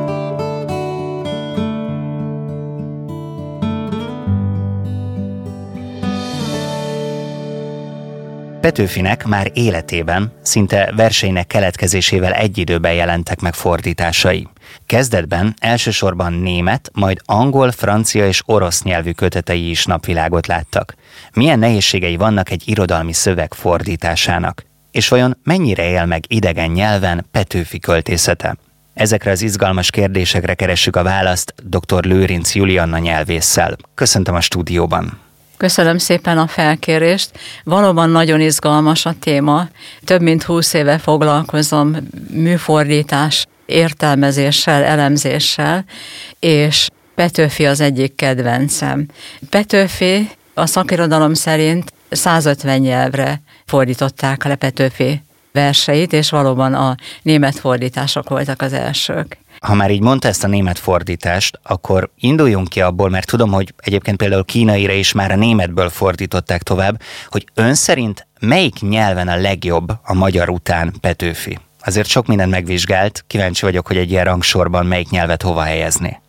Petőfinek 8.61 9.25
már 9.25 9.51
életében, 9.53 10.31
szinte 10.41 10.93
verseinek 10.95 11.47
keletkezésével 11.47 12.33
egy 12.33 12.57
időben 12.57 12.93
jelentek 12.93 13.39
meg 13.39 13.53
fordításai. 13.53 14.47
Kezdetben 14.85 15.53
elsősorban 15.59 16.33
német, 16.33 16.89
majd 16.93 17.21
angol, 17.25 17.71
francia 17.71 18.27
és 18.27 18.41
orosz 18.45 18.83
nyelvű 18.83 19.11
kötetei 19.11 19.69
is 19.69 19.85
napvilágot 19.85 20.47
láttak. 20.47 20.95
Milyen 21.33 21.59
nehézségei 21.59 22.15
vannak 22.15 22.49
egy 22.49 22.63
irodalmi 22.65 23.13
szöveg 23.13 23.53
fordításának? 23.53 24.65
És 24.91 25.07
vajon 25.07 25.37
mennyire 25.43 25.89
él 25.89 26.05
meg 26.05 26.23
idegen 26.27 26.71
nyelven 26.71 27.25
Petőfi 27.31 27.79
költészete? 27.79 28.57
Ezekre 28.93 29.31
az 29.31 29.41
izgalmas 29.41 29.89
kérdésekre 29.89 30.53
keressük 30.53 30.95
a 30.95 31.03
választ 31.03 31.53
dr. 31.63 32.03
Lőrinc 32.03 32.55
Julianna 32.55 32.97
nyelvésszel. 32.97 33.75
Köszöntöm 33.93 34.35
a 34.35 34.41
stúdióban! 34.41 35.28
Köszönöm 35.59 35.97
szépen 35.97 36.37
a 36.37 36.47
felkérést. 36.47 37.31
Valóban 37.63 38.09
nagyon 38.09 38.41
izgalmas 38.41 39.05
a 39.05 39.15
téma. 39.19 39.67
Több 40.03 40.21
mint 40.21 40.43
húsz 40.43 40.73
éve 40.73 40.97
foglalkozom 40.97 41.97
műfordítás 42.31 43.45
értelmezéssel, 43.65 44.83
elemzéssel, 44.83 45.85
és 46.39 46.87
Petőfi 47.15 47.65
az 47.65 47.79
egyik 47.79 48.15
kedvencem. 48.15 49.05
Petőfi 49.49 50.29
a 50.53 50.65
szakirodalom 50.65 51.33
szerint 51.33 51.93
150 52.09 52.79
nyelvre 52.79 53.41
fordították 53.65 54.43
le 54.43 54.55
Petőfi 54.55 55.21
verseit, 55.51 56.13
és 56.13 56.29
valóban 56.29 56.73
a 56.73 56.95
német 57.21 57.59
fordítások 57.59 58.29
voltak 58.29 58.61
az 58.61 58.73
elsők. 58.73 59.37
Ha 59.59 59.73
már 59.73 59.91
így 59.91 60.01
mondta 60.01 60.27
ezt 60.27 60.43
a 60.43 60.47
német 60.47 60.79
fordítást, 60.79 61.59
akkor 61.63 62.09
induljunk 62.19 62.67
ki 62.67 62.81
abból, 62.81 63.09
mert 63.09 63.27
tudom, 63.27 63.51
hogy 63.51 63.73
egyébként 63.77 64.17
például 64.17 64.45
kínaira 64.45 64.93
is 64.93 65.11
már 65.11 65.31
a 65.31 65.35
németből 65.35 65.89
fordították 65.89 66.63
tovább, 66.63 67.01
hogy 67.27 67.45
ön 67.53 67.73
szerint 67.73 68.27
melyik 68.39 68.79
nyelven 68.81 69.27
a 69.27 69.35
legjobb 69.35 69.91
a 70.03 70.13
magyar 70.13 70.49
után 70.49 70.93
Petőfi? 71.01 71.57
Azért 71.81 72.07
sok 72.07 72.27
mindent 72.27 72.51
megvizsgált, 72.51 73.23
kíváncsi 73.27 73.65
vagyok, 73.65 73.87
hogy 73.87 73.97
egy 73.97 74.11
ilyen 74.11 74.23
rangsorban 74.23 74.85
melyik 74.85 75.09
nyelvet 75.09 75.41
hova 75.41 75.61
helyezni. 75.61 76.19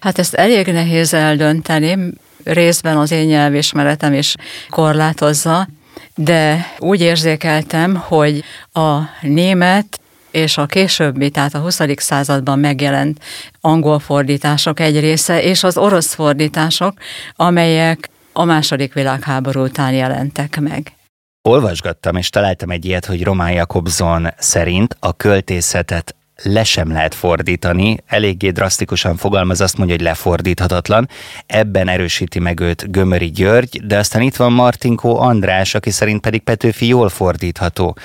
Hát 0.00 0.18
ezt 0.18 0.34
elég 0.34 0.66
nehéz 0.66 1.14
eldönteni, 1.14 2.12
részben 2.44 2.96
az 2.96 3.10
én 3.10 3.26
nyelvismeretem 3.26 4.12
is 4.12 4.34
korlátozza, 4.70 5.68
de 6.14 6.66
úgy 6.78 7.00
érzékeltem, 7.00 7.94
hogy 7.94 8.44
a 8.72 8.98
német 9.20 9.99
és 10.30 10.58
a 10.58 10.66
későbbi, 10.66 11.30
tehát 11.30 11.54
a 11.54 11.58
20. 11.58 11.80
században 11.96 12.58
megjelent 12.58 13.20
angol 13.60 13.98
fordítások 13.98 14.80
egy 14.80 15.00
része, 15.00 15.42
és 15.42 15.62
az 15.62 15.76
orosz 15.76 16.14
fordítások, 16.14 16.94
amelyek 17.36 18.10
a 18.32 18.44
második 18.44 18.92
világháború 18.92 19.62
után 19.62 19.92
jelentek 19.92 20.60
meg. 20.60 20.92
Olvasgattam, 21.48 22.16
és 22.16 22.30
találtam 22.30 22.70
egy 22.70 22.84
ilyet, 22.84 23.04
hogy 23.04 23.24
Román 23.24 23.52
Jakobson 23.52 24.28
szerint 24.38 24.96
a 25.00 25.12
költészetet 25.12 26.14
le 26.42 26.64
sem 26.64 26.92
lehet 26.92 27.14
fordítani, 27.14 27.96
eléggé 28.06 28.50
drasztikusan 28.50 29.16
fogalmaz, 29.16 29.60
azt 29.60 29.76
mondja, 29.76 29.96
hogy 29.96 30.04
lefordíthatatlan. 30.04 31.08
Ebben 31.46 31.88
erősíti 31.88 32.38
meg 32.38 32.60
őt 32.60 32.92
Gömöri 32.92 33.30
György, 33.30 33.86
de 33.86 33.98
aztán 33.98 34.22
itt 34.22 34.36
van 34.36 34.52
Martinkó 34.52 35.18
András, 35.18 35.74
aki 35.74 35.90
szerint 35.90 36.20
pedig 36.20 36.40
Petőfi 36.42 36.86
jól 36.86 37.08
fordítható. 37.08 37.96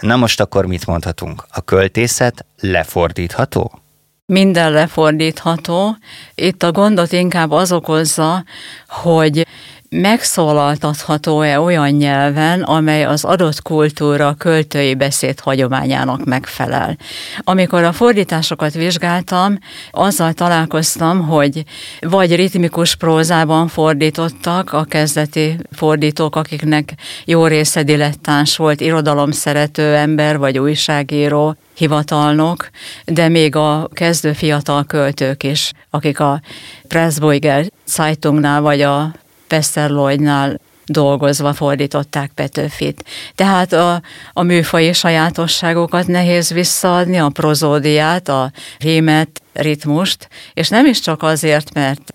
Na 0.00 0.16
most 0.16 0.40
akkor 0.40 0.66
mit 0.66 0.86
mondhatunk? 0.86 1.44
A 1.50 1.60
költészet 1.60 2.46
lefordítható? 2.60 3.82
minden 4.26 4.72
lefordítható. 4.72 5.96
Itt 6.34 6.62
a 6.62 6.72
gondot 6.72 7.12
inkább 7.12 7.50
az 7.50 7.72
okozza, 7.72 8.44
hogy 8.88 9.46
megszólaltatható-e 9.92 11.60
olyan 11.60 11.90
nyelven, 11.90 12.62
amely 12.62 13.04
az 13.04 13.24
adott 13.24 13.62
kultúra 13.62 14.34
költői 14.38 14.94
beszéd 14.94 15.40
hagyományának 15.40 16.24
megfelel. 16.24 16.96
Amikor 17.38 17.82
a 17.82 17.92
fordításokat 17.92 18.74
vizsgáltam, 18.74 19.58
azzal 19.90 20.32
találkoztam, 20.32 21.26
hogy 21.26 21.64
vagy 22.00 22.36
ritmikus 22.36 22.94
prózában 22.94 23.68
fordítottak 23.68 24.72
a 24.72 24.84
kezdeti 24.84 25.56
fordítók, 25.72 26.36
akiknek 26.36 26.94
jó 27.24 27.46
része 27.46 27.82
dilettáns 27.82 28.56
volt, 28.56 28.80
irodalom 28.80 29.30
szerető 29.30 29.94
ember 29.94 30.38
vagy 30.38 30.58
újságíró, 30.58 31.56
hivatalnok, 31.74 32.70
de 33.04 33.28
még 33.28 33.56
a 33.56 33.88
kezdő 33.92 34.32
fiatal 34.32 34.84
költők 34.84 35.42
is, 35.42 35.72
akik 35.90 36.20
a 36.20 36.40
Pressburger 36.88 37.66
Zeitungnál 37.86 38.60
vagy 38.60 38.80
a 38.80 39.12
Westerloidnál 39.52 40.60
dolgozva 40.84 41.52
fordították 41.52 42.30
Petőfit. 42.34 43.04
Tehát 43.34 43.72
a, 43.72 44.02
a 44.32 44.42
műfai 44.42 44.92
sajátosságokat 44.92 46.06
nehéz 46.06 46.52
visszaadni, 46.52 47.18
a 47.18 47.28
prozódiát, 47.28 48.28
a 48.28 48.50
rímet, 48.78 49.42
ritmust, 49.52 50.28
és 50.54 50.68
nem 50.68 50.86
is 50.86 51.00
csak 51.00 51.22
azért, 51.22 51.74
mert 51.74 52.14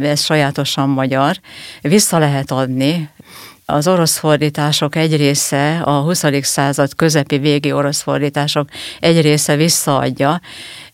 ez 0.00 0.22
sajátosan 0.24 0.88
magyar, 0.88 1.36
vissza 1.82 2.18
lehet 2.18 2.50
adni, 2.50 3.08
az 3.72 3.88
orosz 3.88 4.18
fordítások 4.18 4.96
egy 4.96 5.16
része, 5.16 5.80
a 5.84 6.00
20. 6.00 6.24
század 6.40 6.94
közepi 6.94 7.38
végi 7.38 7.72
orosz 7.72 8.02
fordítások 8.02 8.68
egy 9.00 9.20
része 9.20 9.56
visszaadja, 9.56 10.40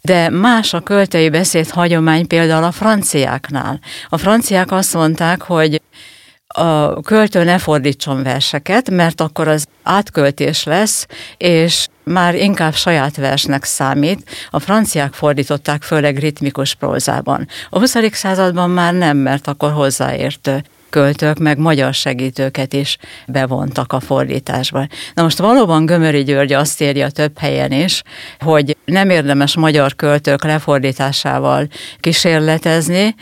de 0.00 0.28
más 0.28 0.74
a 0.74 0.80
költői 0.80 1.30
beszéd 1.30 1.70
hagyomány 1.70 2.26
például 2.26 2.64
a 2.64 2.72
franciáknál. 2.72 3.80
A 4.08 4.18
franciák 4.18 4.72
azt 4.72 4.94
mondták, 4.94 5.42
hogy 5.42 5.80
a 6.46 7.00
költő 7.00 7.44
ne 7.44 7.58
fordítson 7.58 8.22
verseket, 8.22 8.90
mert 8.90 9.20
akkor 9.20 9.48
az 9.48 9.66
átköltés 9.82 10.64
lesz, 10.64 11.06
és 11.36 11.86
már 12.04 12.34
inkább 12.34 12.74
saját 12.74 13.16
versnek 13.16 13.64
számít. 13.64 14.30
A 14.50 14.58
franciák 14.58 15.12
fordították 15.12 15.82
főleg 15.82 16.18
ritmikus 16.18 16.74
prózában. 16.74 17.48
A 17.70 17.78
20. 17.78 17.96
században 18.12 18.70
már 18.70 18.94
nem, 18.94 19.16
mert 19.16 19.46
akkor 19.46 19.72
hozzáértő 19.72 20.64
költők, 20.94 21.38
meg 21.38 21.58
magyar 21.58 21.94
segítőket 21.94 22.72
is 22.72 22.96
bevontak 23.26 23.92
a 23.92 24.00
fordításba. 24.00 24.86
Na 25.14 25.22
most 25.22 25.38
valóban 25.38 25.86
Gömöri 25.86 26.22
György 26.22 26.52
azt 26.52 26.80
írja 26.80 27.10
több 27.10 27.38
helyen 27.38 27.72
is, 27.72 28.02
hogy 28.38 28.76
nem 28.84 29.10
érdemes 29.10 29.56
magyar 29.56 29.94
költők 29.94 30.44
lefordításával 30.44 31.66
kísérletezni, 32.00 33.14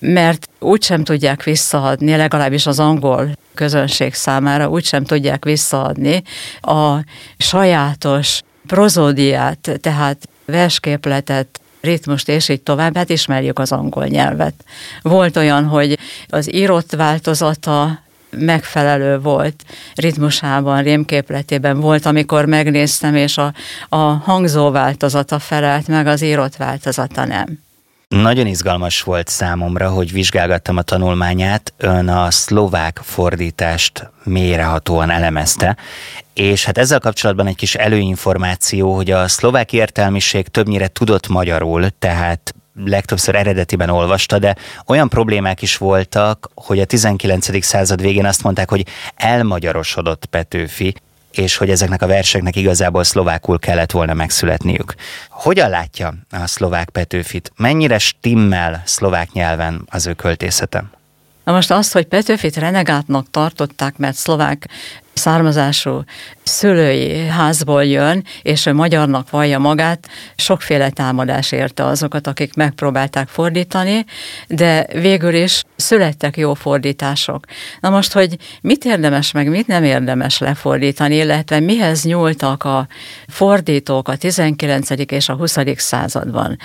mert 0.00 0.48
úgysem 0.58 1.04
tudják 1.04 1.42
visszaadni, 1.42 2.16
legalábbis 2.16 2.66
az 2.66 2.78
angol 2.78 3.28
közönség 3.54 4.14
számára 4.14 4.68
úgysem 4.68 5.04
tudják 5.04 5.44
visszaadni 5.44 6.22
a 6.60 6.96
sajátos 7.36 8.40
prozódiát, 8.66 9.78
tehát 9.80 10.28
versképletet, 10.44 11.60
ritmust, 11.84 12.28
és 12.28 12.48
így 12.48 12.62
tovább, 12.62 12.96
hát 12.96 13.10
ismerjük 13.10 13.58
az 13.58 13.72
angol 13.72 14.06
nyelvet. 14.06 14.54
Volt 15.02 15.36
olyan, 15.36 15.64
hogy 15.64 15.98
az 16.28 16.54
írott 16.54 16.92
változata 16.92 18.02
megfelelő 18.30 19.18
volt 19.18 19.64
ritmusában, 19.94 20.82
rémképletében 20.82 21.80
volt, 21.80 22.06
amikor 22.06 22.44
megnéztem, 22.44 23.14
és 23.14 23.38
a, 23.38 23.54
a 23.88 23.96
hangzó 23.96 24.70
változata 24.70 25.38
felelt 25.38 25.88
meg, 25.88 26.06
az 26.06 26.22
írott 26.22 26.56
változata 26.56 27.24
nem. 27.24 27.63
Nagyon 28.22 28.46
izgalmas 28.46 29.02
volt 29.02 29.28
számomra, 29.28 29.88
hogy 29.90 30.12
vizsgálgattam 30.12 30.76
a 30.76 30.82
tanulmányát, 30.82 31.72
ön 31.76 32.08
a 32.08 32.30
szlovák 32.30 33.00
fordítást 33.02 34.10
mélyrehatóan 34.24 35.10
elemezte, 35.10 35.76
és 36.34 36.64
hát 36.64 36.78
ezzel 36.78 36.98
kapcsolatban 36.98 37.46
egy 37.46 37.56
kis 37.56 37.74
előinformáció, 37.74 38.94
hogy 38.94 39.10
a 39.10 39.28
szlovák 39.28 39.72
értelmiség 39.72 40.48
többnyire 40.48 40.88
tudott 40.88 41.28
magyarul, 41.28 41.86
tehát 41.98 42.54
legtöbbször 42.84 43.34
eredetiben 43.34 43.90
olvasta, 43.90 44.38
de 44.38 44.56
olyan 44.86 45.08
problémák 45.08 45.62
is 45.62 45.76
voltak, 45.76 46.50
hogy 46.54 46.80
a 46.80 46.84
19. 46.84 47.64
század 47.64 48.00
végén 48.00 48.26
azt 48.26 48.42
mondták, 48.42 48.70
hogy 48.70 48.86
elmagyarosodott 49.14 50.24
Petőfi, 50.24 50.94
és 51.38 51.56
hogy 51.56 51.70
ezeknek 51.70 52.02
a 52.02 52.06
verseknek 52.06 52.56
igazából 52.56 53.04
szlovákul 53.04 53.58
kellett 53.58 53.90
volna 53.90 54.14
megszületniük. 54.14 54.94
Hogyan 55.28 55.70
látja 55.70 56.14
a 56.30 56.46
szlovák 56.46 56.88
Petőfit? 56.88 57.52
Mennyire 57.56 57.98
stimmel 57.98 58.82
szlovák 58.84 59.32
nyelven 59.32 59.82
az 59.90 60.06
ő 60.06 60.12
költészete? 60.12 60.84
Na 61.44 61.52
most 61.52 61.70
azt, 61.70 61.92
hogy 61.92 62.06
Petőfit 62.06 62.56
renegátnak 62.56 63.30
tartották, 63.30 63.96
mert 63.96 64.16
szlovák 64.16 64.68
származású 65.14 66.02
szülői 66.42 67.26
házból 67.26 67.84
jön, 67.84 68.24
és 68.42 68.66
ő 68.66 68.72
magyarnak 68.72 69.30
vallja 69.30 69.58
magát, 69.58 70.08
sokféle 70.36 70.90
támadás 70.90 71.52
érte 71.52 71.84
azokat, 71.84 72.26
akik 72.26 72.54
megpróbálták 72.54 73.28
fordítani, 73.28 74.04
de 74.48 74.86
végül 74.92 75.34
is 75.34 75.62
születtek 75.76 76.36
jó 76.36 76.54
fordítások. 76.54 77.44
Na 77.80 77.90
most, 77.90 78.12
hogy 78.12 78.36
mit 78.60 78.84
érdemes 78.84 79.32
meg, 79.32 79.48
mit 79.48 79.66
nem 79.66 79.84
érdemes 79.84 80.38
lefordítani, 80.38 81.16
illetve 81.16 81.60
mihez 81.60 82.04
nyúltak 82.04 82.64
a 82.64 82.86
fordítók 83.28 84.08
a 84.08 84.16
19. 84.16 84.90
és 85.06 85.28
a 85.28 85.34
20. 85.34 85.56
században. 85.76 86.58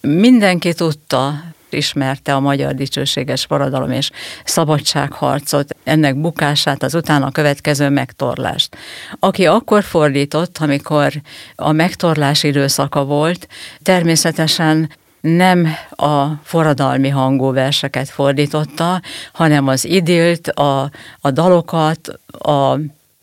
Mindenki 0.00 0.74
tudta, 0.74 1.42
ismerte 1.74 2.34
a 2.34 2.40
magyar 2.40 2.74
dicsőséges 2.74 3.44
forradalom 3.44 3.90
és 3.90 4.10
szabadságharcot, 4.44 5.76
ennek 5.84 6.20
bukását, 6.20 6.82
az 6.82 6.94
utána 6.94 7.30
következő 7.30 7.88
megtorlást. 7.88 8.76
Aki 9.18 9.46
akkor 9.46 9.82
fordított, 9.82 10.58
amikor 10.58 11.12
a 11.54 11.72
megtorlás 11.72 12.42
időszaka 12.42 13.04
volt, 13.04 13.48
természetesen 13.82 14.90
nem 15.20 15.68
a 15.90 16.26
forradalmi 16.42 17.08
hangú 17.08 17.52
verseket 17.52 18.08
fordította, 18.08 19.00
hanem 19.32 19.68
az 19.68 19.84
idilt, 19.84 20.48
a, 20.48 20.90
a 21.20 21.30
dalokat, 21.30 22.08
a 22.38 22.78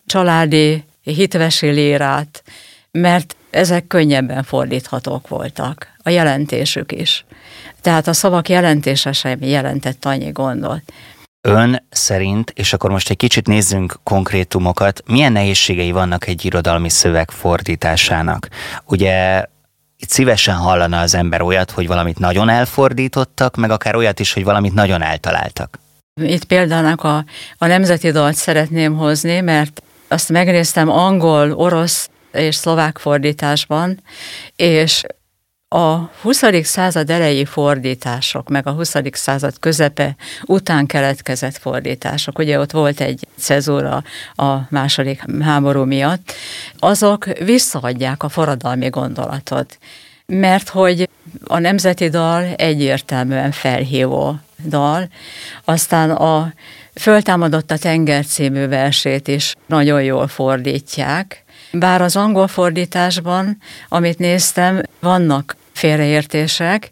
családi 0.06 0.84
hitvesi 1.02 1.68
lérát, 1.68 2.44
mert 2.92 3.36
ezek 3.50 3.88
könnyebben 3.88 4.44
fordíthatók 4.44 5.28
voltak, 5.28 5.88
a 6.04 6.10
jelentésük 6.10 6.92
is. 6.92 7.26
Tehát 7.82 8.08
a 8.08 8.14
szavak 8.14 8.50
jelentése 8.50 9.12
sem 9.12 9.38
jelentett 9.42 10.06
annyi 10.06 10.32
gondot. 10.32 10.82
Ön 11.48 11.84
szerint, 11.90 12.52
és 12.56 12.74
akkor 12.74 12.90
most 12.90 13.10
egy 13.10 13.18
kicsit 13.18 13.48
nézzünk 13.48 14.00
konkrétumokat, 14.04 15.04
milyen 15.06 15.32
nehézségei 15.32 15.92
vannak 15.92 16.28
egy 16.28 16.46
irodalmi 16.46 16.90
szöveg 16.90 17.32
fordításának? 17.32 18.48
Ugye 18.86 19.46
itt 19.98 20.10
szívesen 20.10 20.56
hallana 20.56 21.00
az 21.00 21.16
ember 21.16 21.42
olyat, 21.42 21.72
hogy 21.72 21.88
valamit 21.88 22.20
nagyon 22.20 22.50
elfordítottak, 22.50 23.56
meg 23.56 23.72
akár 23.72 23.96
olyat 23.96 24.20
is, 24.20 24.34
hogy 24.34 24.44
valamit 24.44 24.74
nagyon 24.74 25.02
eltaláltak. 25.02 25.80
Itt 26.22 26.44
példának 26.44 27.04
a, 27.04 27.26
a 27.58 27.66
nemzeti 27.66 28.12
dalt 28.12 28.36
szeretném 28.36 28.96
hozni, 28.96 29.40
mert 29.40 29.82
azt 30.08 30.30
megnéztem 30.30 30.90
angol, 30.90 31.52
orosz 31.52 32.10
és 32.32 32.56
szlovák 32.56 32.98
fordításban, 32.98 34.04
és 34.56 35.04
a 35.74 36.10
20. 36.22 36.42
század 36.64 37.10
elejé 37.10 37.44
fordítások, 37.44 38.50
meg 38.50 38.68
a 38.68 38.72
20. 38.72 38.96
század 39.12 39.60
közepe 39.60 40.16
után 40.46 40.86
keletkezett 40.86 41.58
fordítások, 41.58 42.40
ugye 42.40 42.60
ott 42.60 42.72
volt 42.72 43.00
egy 43.00 43.28
cezúra 43.38 44.04
a 44.36 44.56
második 44.70 45.24
háború 45.42 45.84
miatt, 45.84 46.34
azok 46.80 47.26
visszaadják 47.26 48.24
a 48.24 48.30
forradalmi 48.30 48.90
gondolatot. 48.90 49.78
Mert 50.26 50.70
hogy 50.70 51.10
a 51.44 51.60
nemzeti 51.60 52.10
dal 52.10 52.44
egyértelműen 52.56 53.52
felhívó 53.52 54.40
dal, 54.68 55.08
aztán 55.66 56.12
a 56.12 56.54
Föltámadott 56.94 57.72
a 57.72 57.78
tenger 57.78 58.26
című 58.26 58.68
versét 58.68 59.28
is 59.28 59.56
nagyon 59.66 60.04
jól 60.04 60.28
fordítják, 60.28 61.44
bár 61.72 62.02
az 62.02 62.16
angol 62.16 62.48
fordításban, 62.48 63.58
amit 63.90 64.18
néztem, 64.18 64.82
vannak 65.00 65.56
félreértések, 65.82 66.90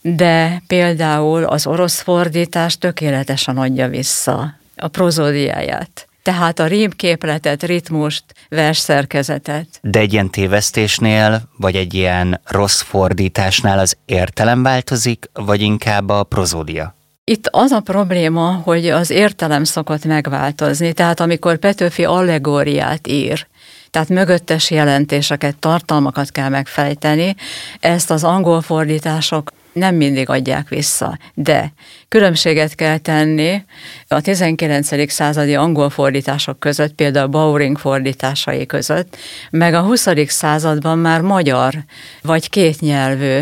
de 0.00 0.62
például 0.66 1.44
az 1.44 1.66
orosz 1.66 2.00
fordítás 2.00 2.78
tökéletesen 2.78 3.56
adja 3.56 3.88
vissza 3.88 4.54
a 4.76 4.88
prozódiáját. 4.88 6.06
Tehát 6.22 6.58
a 6.58 6.66
rímképletet, 6.66 7.62
ritmust, 7.62 8.24
versszerkezetet. 8.48 9.66
De 9.80 9.98
egy 9.98 10.12
ilyen 10.12 10.30
tévesztésnél, 10.30 11.42
vagy 11.56 11.76
egy 11.76 11.94
ilyen 11.94 12.40
rossz 12.44 12.80
fordításnál 12.80 13.78
az 13.78 13.96
értelem 14.04 14.62
változik, 14.62 15.30
vagy 15.32 15.60
inkább 15.60 16.08
a 16.08 16.22
prozódia? 16.22 16.94
Itt 17.24 17.48
az 17.50 17.70
a 17.70 17.80
probléma, 17.80 18.60
hogy 18.64 18.88
az 18.88 19.10
értelem 19.10 19.64
szokott 19.64 20.04
megváltozni. 20.04 20.92
Tehát 20.92 21.20
amikor 21.20 21.56
Petőfi 21.56 22.04
allegóriát 22.04 23.06
ír, 23.06 23.46
Tehát 23.92 24.08
mögöttes 24.08 24.70
jelentéseket, 24.70 25.56
tartalmakat 25.56 26.30
kell 26.30 26.48
megfejteni. 26.48 27.34
Ezt 27.80 28.10
az 28.10 28.24
angol 28.24 28.62
fordítások 28.62 29.50
nem 29.72 29.94
mindig 29.94 30.28
adják 30.28 30.68
vissza, 30.68 31.18
de 31.34 31.72
különbséget 32.08 32.74
kell 32.74 32.98
tenni 32.98 33.64
a 34.08 34.20
19. 34.20 35.10
századi 35.10 35.54
angol 35.54 35.90
fordítások 35.90 36.58
között, 36.58 36.94
például 36.94 37.26
Bowring 37.26 37.78
fordításai 37.78 38.66
között, 38.66 39.16
meg 39.50 39.74
a 39.74 39.82
20. 39.82 40.06
században 40.26 40.98
már 40.98 41.20
magyar 41.20 41.74
vagy 42.22 42.50
kétnyelvű 42.50 43.40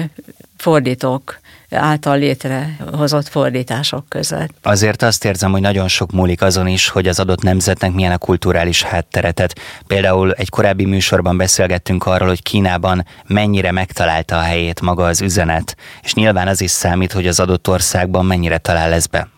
fordítók 0.57 1.41
által 1.71 2.19
létrehozott 2.19 3.29
fordítások 3.29 4.09
között. 4.09 4.51
Azért 4.63 5.03
azt 5.03 5.25
érzem, 5.25 5.51
hogy 5.51 5.61
nagyon 5.61 5.89
sok 5.89 6.13
múlik 6.13 6.43
azon 6.43 6.67
is, 6.67 6.89
hogy 6.89 7.09
az 7.09 7.21
adott 7.21 7.43
nemzetnek 7.43 7.93
milyen 7.93 8.13
a 8.13 8.19
kulturális 8.19 8.83
hátteretet. 8.83 9.59
Például 9.87 10.33
egy 10.33 10.49
korábbi 10.49 10.85
műsorban 10.85 11.37
beszélgettünk 11.37 12.07
arról, 12.07 12.29
hogy 12.29 12.43
Kínában 12.43 13.07
mennyire 13.27 13.73
megtalálta 13.73 14.39
a 14.39 14.43
helyét 14.43 14.81
maga 14.81 15.07
az 15.07 15.21
üzenet, 15.21 15.77
és 16.03 16.15
nyilván 16.15 16.49
az 16.49 16.61
is 16.61 16.71
számít, 16.71 17.13
hogy 17.13 17.27
az 17.27 17.41
adott 17.41 17.69
országban 17.69 18.27
mennyire 18.27 18.59
talál 18.59 18.93
ez 18.93 19.07
be. 19.07 19.29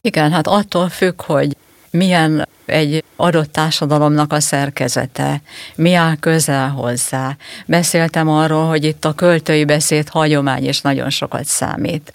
Igen, 0.00 0.32
hát 0.32 0.46
attól 0.46 0.88
függ, 0.88 1.22
hogy 1.22 1.56
milyen 1.90 2.48
egy 2.70 3.04
adott 3.16 3.52
társadalomnak 3.52 4.32
a 4.32 4.40
szerkezete, 4.40 5.40
mi 5.74 5.94
áll 5.94 6.16
közel 6.20 6.68
hozzá. 6.68 7.36
Beszéltem 7.66 8.28
arról, 8.28 8.66
hogy 8.66 8.84
itt 8.84 9.04
a 9.04 9.12
költői 9.12 9.64
beszéd 9.64 10.08
hagyomány 10.08 10.68
is 10.68 10.80
nagyon 10.80 11.10
sokat 11.10 11.44
számít. 11.44 12.12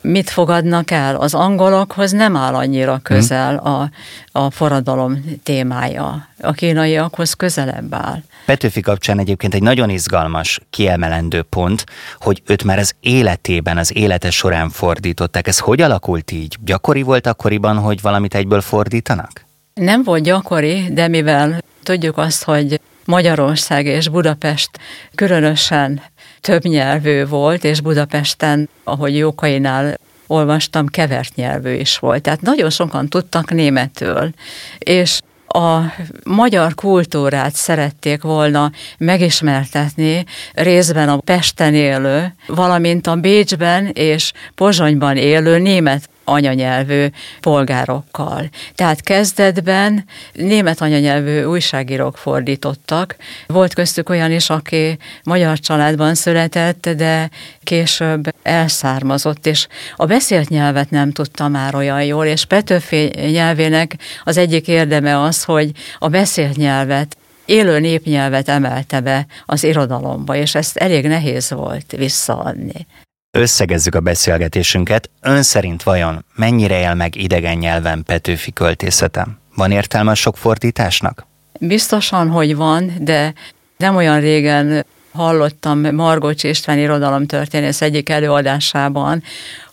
Mit 0.00 0.30
fogadnak 0.30 0.90
el? 0.90 1.16
Az 1.16 1.34
angolokhoz 1.34 2.12
nem 2.12 2.36
áll 2.36 2.54
annyira 2.54 3.00
közel 3.02 3.56
a, 3.56 3.90
a 4.32 4.50
forradalom 4.50 5.24
témája. 5.42 6.28
A 6.40 6.52
kínaiakhoz 6.52 7.32
közelebb 7.32 7.94
áll. 7.94 8.22
Petőfi 8.46 8.80
kapcsán 8.80 9.18
egyébként 9.18 9.54
egy 9.54 9.62
nagyon 9.62 9.90
izgalmas, 9.90 10.60
kiemelendő 10.70 11.42
pont, 11.42 11.84
hogy 12.18 12.42
őt 12.46 12.64
már 12.64 12.78
az 12.78 12.94
életében, 13.00 13.78
az 13.78 13.96
élete 13.96 14.30
során 14.30 14.70
fordították. 14.70 15.46
Ez 15.46 15.58
hogy 15.58 15.80
alakult 15.80 16.30
így? 16.30 16.56
Gyakori 16.64 17.02
volt 17.02 17.26
akkoriban, 17.26 17.78
hogy 17.78 18.00
valamit 18.00 18.34
egyből 18.34 18.60
fordítanak? 18.60 19.44
Nem 19.74 20.02
volt 20.02 20.22
gyakori, 20.22 20.86
de 20.90 21.08
mivel 21.08 21.62
tudjuk 21.82 22.18
azt, 22.18 22.44
hogy 22.44 22.80
Magyarország 23.04 23.86
és 23.86 24.08
Budapest 24.08 24.70
különösen 25.14 26.02
többnyelvű 26.40 27.26
volt, 27.26 27.64
és 27.64 27.80
Budapesten, 27.80 28.68
ahogy 28.84 29.16
Jókainál 29.16 29.98
olvastam, 30.26 30.86
kevert 30.86 31.34
nyelvű 31.34 31.72
is 31.72 31.98
volt. 31.98 32.22
Tehát 32.22 32.40
nagyon 32.40 32.70
sokan 32.70 33.08
tudtak 33.08 33.50
németül, 33.50 34.30
és 34.78 35.20
a 35.48 35.78
magyar 36.24 36.74
kultúrát 36.74 37.54
szerették 37.54 38.22
volna 38.22 38.70
megismertetni, 38.98 40.24
részben 40.52 41.08
a 41.08 41.16
Pesten 41.16 41.74
élő, 41.74 42.34
valamint 42.46 43.06
a 43.06 43.14
Bécsben 43.14 43.86
és 43.86 44.32
Pozsonyban 44.54 45.16
élő 45.16 45.58
német 45.58 46.08
anyanyelvű 46.24 47.06
polgárokkal. 47.40 48.48
Tehát 48.74 49.00
kezdetben 49.00 50.04
német 50.32 50.80
anyanyelvű 50.80 51.42
újságírók 51.42 52.16
fordítottak. 52.16 53.16
Volt 53.46 53.74
köztük 53.74 54.08
olyan 54.08 54.32
is, 54.32 54.50
aki 54.50 54.98
magyar 55.24 55.58
családban 55.58 56.14
született, 56.14 56.88
de 56.88 57.30
később 57.62 58.34
elszármazott, 58.42 59.46
és 59.46 59.66
a 59.96 60.06
beszélt 60.06 60.48
nyelvet 60.48 60.90
nem 60.90 61.12
tudta 61.12 61.48
már 61.48 61.74
olyan 61.74 62.04
jól, 62.04 62.26
és 62.26 62.44
Petőfi 62.44 63.12
nyelvének 63.30 63.96
az 64.24 64.36
egyik 64.36 64.68
érdeme 64.68 65.22
az, 65.22 65.44
hogy 65.44 65.70
a 65.98 66.08
beszélt 66.08 66.56
nyelvet 66.56 67.16
élő 67.44 67.78
népnyelvet 67.78 68.48
emelte 68.48 69.00
be 69.00 69.26
az 69.46 69.64
irodalomba, 69.64 70.36
és 70.36 70.54
ezt 70.54 70.76
elég 70.76 71.06
nehéz 71.06 71.50
volt 71.50 71.92
visszaadni. 71.96 72.86
Összegezzük 73.36 73.94
a 73.94 74.00
beszélgetésünket. 74.00 75.10
Ön 75.20 75.42
szerint 75.42 75.82
vajon 75.82 76.24
mennyire 76.34 76.80
él 76.80 76.94
meg 76.94 77.16
idegen 77.16 77.56
nyelven 77.56 78.02
Petőfi 78.04 78.52
költészetem? 78.52 79.38
Van 79.54 79.70
értelme 79.70 80.10
a 80.10 80.14
sok 80.14 80.36
fordításnak? 80.36 81.26
Biztosan, 81.60 82.28
hogy 82.28 82.56
van, 82.56 82.92
de 83.00 83.32
nem 83.76 83.96
olyan 83.96 84.20
régen 84.20 84.86
hallottam 85.12 85.94
Margocs 85.94 86.44
István 86.44 86.78
irodalomtörténész 86.78 87.80
egyik 87.80 88.08
előadásában, 88.08 89.22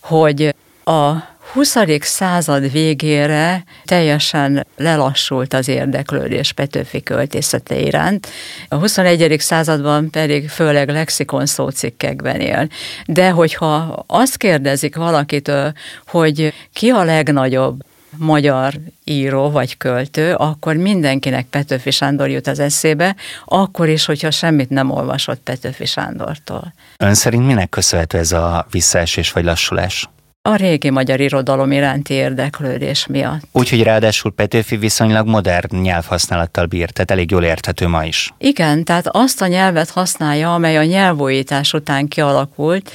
hogy 0.00 0.54
a 0.84 1.12
20. 1.52 1.76
század 2.00 2.72
végére 2.72 3.64
teljesen 3.84 4.66
lelassult 4.76 5.54
az 5.54 5.68
érdeklődés 5.68 6.52
Petőfi 6.52 7.02
költészete 7.02 7.78
iránt, 7.78 8.28
a 8.68 8.74
21. 8.74 9.40
században 9.40 10.10
pedig 10.10 10.48
főleg 10.48 10.88
lexikon 10.88 11.46
szócikkekben 11.46 12.40
él. 12.40 12.68
De 13.06 13.30
hogyha 13.30 14.04
azt 14.06 14.36
kérdezik 14.36 14.96
valakitől, 14.96 15.72
hogy 16.06 16.52
ki 16.72 16.88
a 16.88 17.04
legnagyobb 17.04 17.82
magyar 18.16 18.74
író 19.04 19.50
vagy 19.50 19.76
költő, 19.76 20.34
akkor 20.34 20.76
mindenkinek 20.76 21.46
Petőfi 21.46 21.90
Sándor 21.90 22.28
jut 22.28 22.46
az 22.46 22.58
eszébe, 22.58 23.16
akkor 23.44 23.88
is, 23.88 24.04
hogyha 24.04 24.30
semmit 24.30 24.70
nem 24.70 24.90
olvasott 24.90 25.40
Petőfi 25.40 25.84
Sándortól. 25.86 26.74
Ön 26.96 27.14
szerint 27.14 27.46
minek 27.46 27.68
köszönhető 27.68 28.18
ez 28.18 28.32
a 28.32 28.66
visszaesés 28.70 29.32
vagy 29.32 29.44
lassulás? 29.44 30.08
A 30.44 30.54
régi 30.54 30.90
magyar 30.90 31.20
irodalom 31.20 31.72
iránti 31.72 32.14
érdeklődés 32.14 33.06
miatt. 33.06 33.40
Úgyhogy 33.52 33.82
ráadásul 33.82 34.32
Petőfi 34.32 34.76
viszonylag 34.76 35.26
modern 35.26 35.76
nyelvhasználattal 35.76 36.66
bír, 36.66 36.90
tehát 36.90 37.10
elég 37.10 37.30
jól 37.30 37.44
érthető 37.44 37.86
ma 37.86 38.04
is. 38.04 38.32
Igen, 38.38 38.84
tehát 38.84 39.06
azt 39.06 39.42
a 39.42 39.46
nyelvet 39.46 39.90
használja, 39.90 40.54
amely 40.54 40.76
a 40.76 40.84
nyelvújítás 40.84 41.72
után 41.72 42.08
kialakult, 42.08 42.90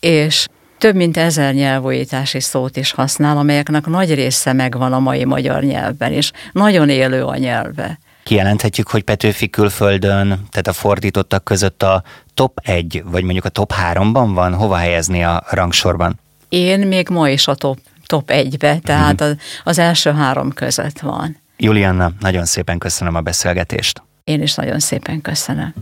és 0.00 0.46
több 0.78 0.94
mint 0.94 1.16
ezer 1.16 1.54
nyelvújítási 1.54 2.40
szót 2.40 2.76
is 2.76 2.92
használ, 2.92 3.36
amelyeknek 3.36 3.86
nagy 3.86 4.14
része 4.14 4.52
megvan 4.52 4.92
a 4.92 4.98
mai 4.98 5.24
magyar 5.24 5.62
nyelvben, 5.62 6.12
és 6.12 6.30
nagyon 6.52 6.88
élő 6.88 7.24
a 7.24 7.36
nyelve. 7.36 7.98
Kijelenthetjük, 8.24 8.88
hogy 8.88 9.02
Petőfi 9.02 9.50
külföldön, 9.50 10.28
tehát 10.28 10.66
a 10.66 10.72
fordítottak 10.72 11.44
között 11.44 11.82
a 11.82 12.02
top 12.34 12.58
1, 12.62 13.02
vagy 13.04 13.22
mondjuk 13.22 13.44
a 13.44 13.48
top 13.48 13.72
3-ban 13.92 14.30
van? 14.34 14.54
Hova 14.54 14.76
helyezni 14.76 15.24
a 15.24 15.44
rangsorban? 15.50 16.20
Én 16.52 16.86
még 16.86 17.08
ma 17.08 17.28
is 17.28 17.46
a 17.46 17.54
top, 17.54 17.78
top 18.06 18.30
egybe, 18.30 18.78
tehát 18.78 19.20
mhm. 19.20 19.22
az, 19.22 19.36
az 19.64 19.78
első 19.78 20.10
három 20.10 20.52
között 20.52 20.98
van. 20.98 21.40
Julianna, 21.56 22.12
nagyon 22.20 22.44
szépen 22.44 22.78
köszönöm 22.78 23.14
a 23.14 23.20
beszélgetést. 23.20 24.02
Én 24.24 24.42
is 24.42 24.54
nagyon 24.54 24.78
szépen 24.78 25.20
köszönöm. 25.20 25.74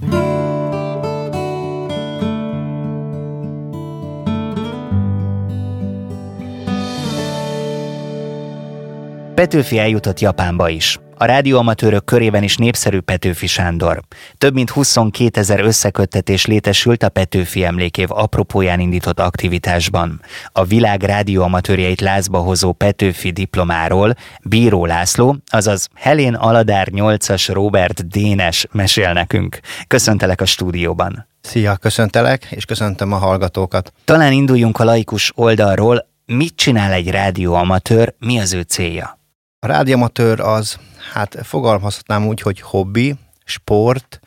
Petőfi 9.35 9.79
eljutott 9.79 10.21
Japánba 10.21 10.69
is 10.69 10.99
a 11.21 11.25
rádióamatőrök 11.25 12.05
körében 12.05 12.43
is 12.43 12.57
népszerű 12.57 13.01
Petőfi 13.01 13.47
Sándor. 13.47 14.01
Több 14.39 14.55
mint 14.55 14.71
22 14.71 15.41
ezer 15.41 15.61
összeköttetés 15.61 16.47
létesült 16.47 17.03
a 17.03 17.09
Petőfi 17.09 17.65
emlékév 17.65 18.11
apropóján 18.11 18.81
indított 18.81 19.21
aktivitásban. 19.21 20.21
A 20.53 20.65
világ 20.65 21.03
rádióamatőrjeit 21.03 22.01
lázba 22.01 22.39
hozó 22.39 22.73
Petőfi 22.73 23.31
diplomáról 23.31 24.15
Bíró 24.43 24.87
László, 24.87 25.37
azaz 25.47 25.89
Helén 25.95 26.35
Aladár 26.35 26.89
8-as 26.91 27.49
Robert 27.53 28.09
Dénes 28.09 28.67
mesél 28.73 29.13
nekünk. 29.13 29.61
Köszöntelek 29.87 30.41
a 30.41 30.47
stúdióban. 30.47 31.27
Szia, 31.41 31.77
köszöntelek, 31.77 32.47
és 32.51 32.65
köszöntöm 32.65 33.13
a 33.13 33.17
hallgatókat. 33.17 33.93
Talán 34.05 34.33
induljunk 34.33 34.79
a 34.79 34.85
laikus 34.85 35.33
oldalról. 35.35 36.09
Mit 36.27 36.57
csinál 36.57 36.93
egy 36.93 37.11
rádióamatőr, 37.11 38.15
mi 38.19 38.39
az 38.39 38.53
ő 38.53 38.61
célja? 38.61 39.19
A 39.63 39.67
rádiamatőr 39.67 40.41
az, 40.41 40.79
hát 41.13 41.37
fogalmazhatnám 41.43 42.27
úgy, 42.27 42.41
hogy 42.41 42.61
hobbi, 42.61 43.15
sport 43.45 44.21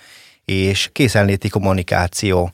és 0.46 0.90
készenléti 0.92 1.50
kommunikáció. 1.50 2.52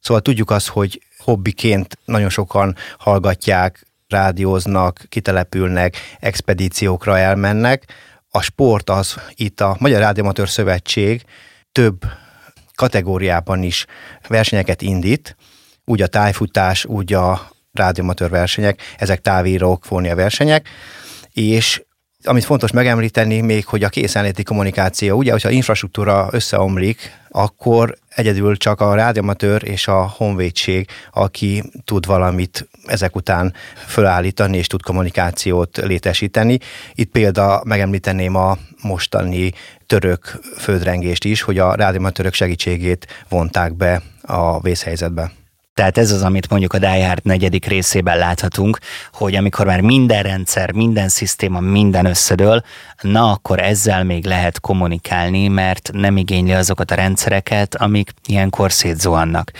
Szóval 0.00 0.22
tudjuk 0.22 0.50
azt, 0.50 0.68
hogy 0.68 1.02
hobbiként 1.18 1.98
nagyon 2.04 2.28
sokan 2.28 2.76
hallgatják, 2.98 3.86
rádióznak, 4.08 5.04
kitelepülnek, 5.08 5.96
expedíciókra 6.20 7.18
elmennek. 7.18 7.92
A 8.30 8.42
sport 8.42 8.90
az 8.90 9.16
itt 9.34 9.60
a 9.60 9.76
Magyar 9.78 10.00
Rádiamatőr 10.00 10.48
Szövetség 10.48 11.24
több 11.72 12.04
kategóriában 12.74 13.62
is 13.62 13.86
versenyeket 14.28 14.82
indít, 14.82 15.36
úgy 15.84 16.02
a 16.02 16.06
tájfutás, 16.06 16.84
úgy 16.84 17.12
a 17.12 17.50
rádiamatőr 17.72 18.30
versenyek, 18.30 18.82
ezek 18.98 19.20
távírók, 19.20 19.84
fónia 19.84 20.14
versenyek, 20.14 20.68
és 21.32 21.82
amit 22.24 22.44
fontos 22.44 22.70
megemlíteni 22.70 23.40
még, 23.40 23.66
hogy 23.66 23.84
a 23.84 23.88
készenléti 23.88 24.42
kommunikáció, 24.42 25.16
ugye, 25.16 25.32
hogyha 25.32 25.50
infrastruktúra 25.50 26.28
összeomlik, 26.30 27.18
akkor 27.28 27.96
egyedül 28.08 28.56
csak 28.56 28.80
a 28.80 28.94
rádiamatőr 28.94 29.68
és 29.68 29.88
a 29.88 30.12
honvédség, 30.16 30.88
aki 31.12 31.62
tud 31.84 32.06
valamit 32.06 32.68
ezek 32.86 33.16
után 33.16 33.54
fölállítani 33.86 34.56
és 34.56 34.66
tud 34.66 34.82
kommunikációt 34.82 35.76
létesíteni. 35.76 36.58
Itt 36.94 37.10
példa 37.10 37.62
megemlíteném 37.64 38.34
a 38.36 38.58
mostani 38.82 39.52
török 39.86 40.40
földrengést 40.56 41.24
is, 41.24 41.42
hogy 41.42 41.58
a 41.58 41.74
rádiamatőrök 41.74 42.34
segítségét 42.34 43.06
vonták 43.28 43.74
be 43.74 44.02
a 44.22 44.60
vészhelyzetbe. 44.60 45.39
Tehát 45.80 45.98
ez 45.98 46.10
az, 46.10 46.22
amit 46.22 46.50
mondjuk 46.50 46.72
a 46.72 46.78
Die 46.78 47.06
Hard 47.06 47.24
negyedik 47.24 47.66
részében 47.66 48.18
láthatunk, 48.18 48.78
hogy 49.12 49.34
amikor 49.34 49.66
már 49.66 49.80
minden 49.80 50.22
rendszer, 50.22 50.72
minden 50.72 51.08
szisztéma, 51.08 51.60
minden 51.60 52.06
összedől, 52.06 52.62
na 53.00 53.30
akkor 53.32 53.60
ezzel 53.60 54.04
még 54.04 54.24
lehet 54.24 54.60
kommunikálni, 54.60 55.48
mert 55.48 55.90
nem 55.92 56.16
igényli 56.16 56.52
azokat 56.52 56.90
a 56.90 56.94
rendszereket, 56.94 57.74
amik 57.74 58.10
ilyenkor 58.26 58.72
szétzuhannak. 58.72 59.50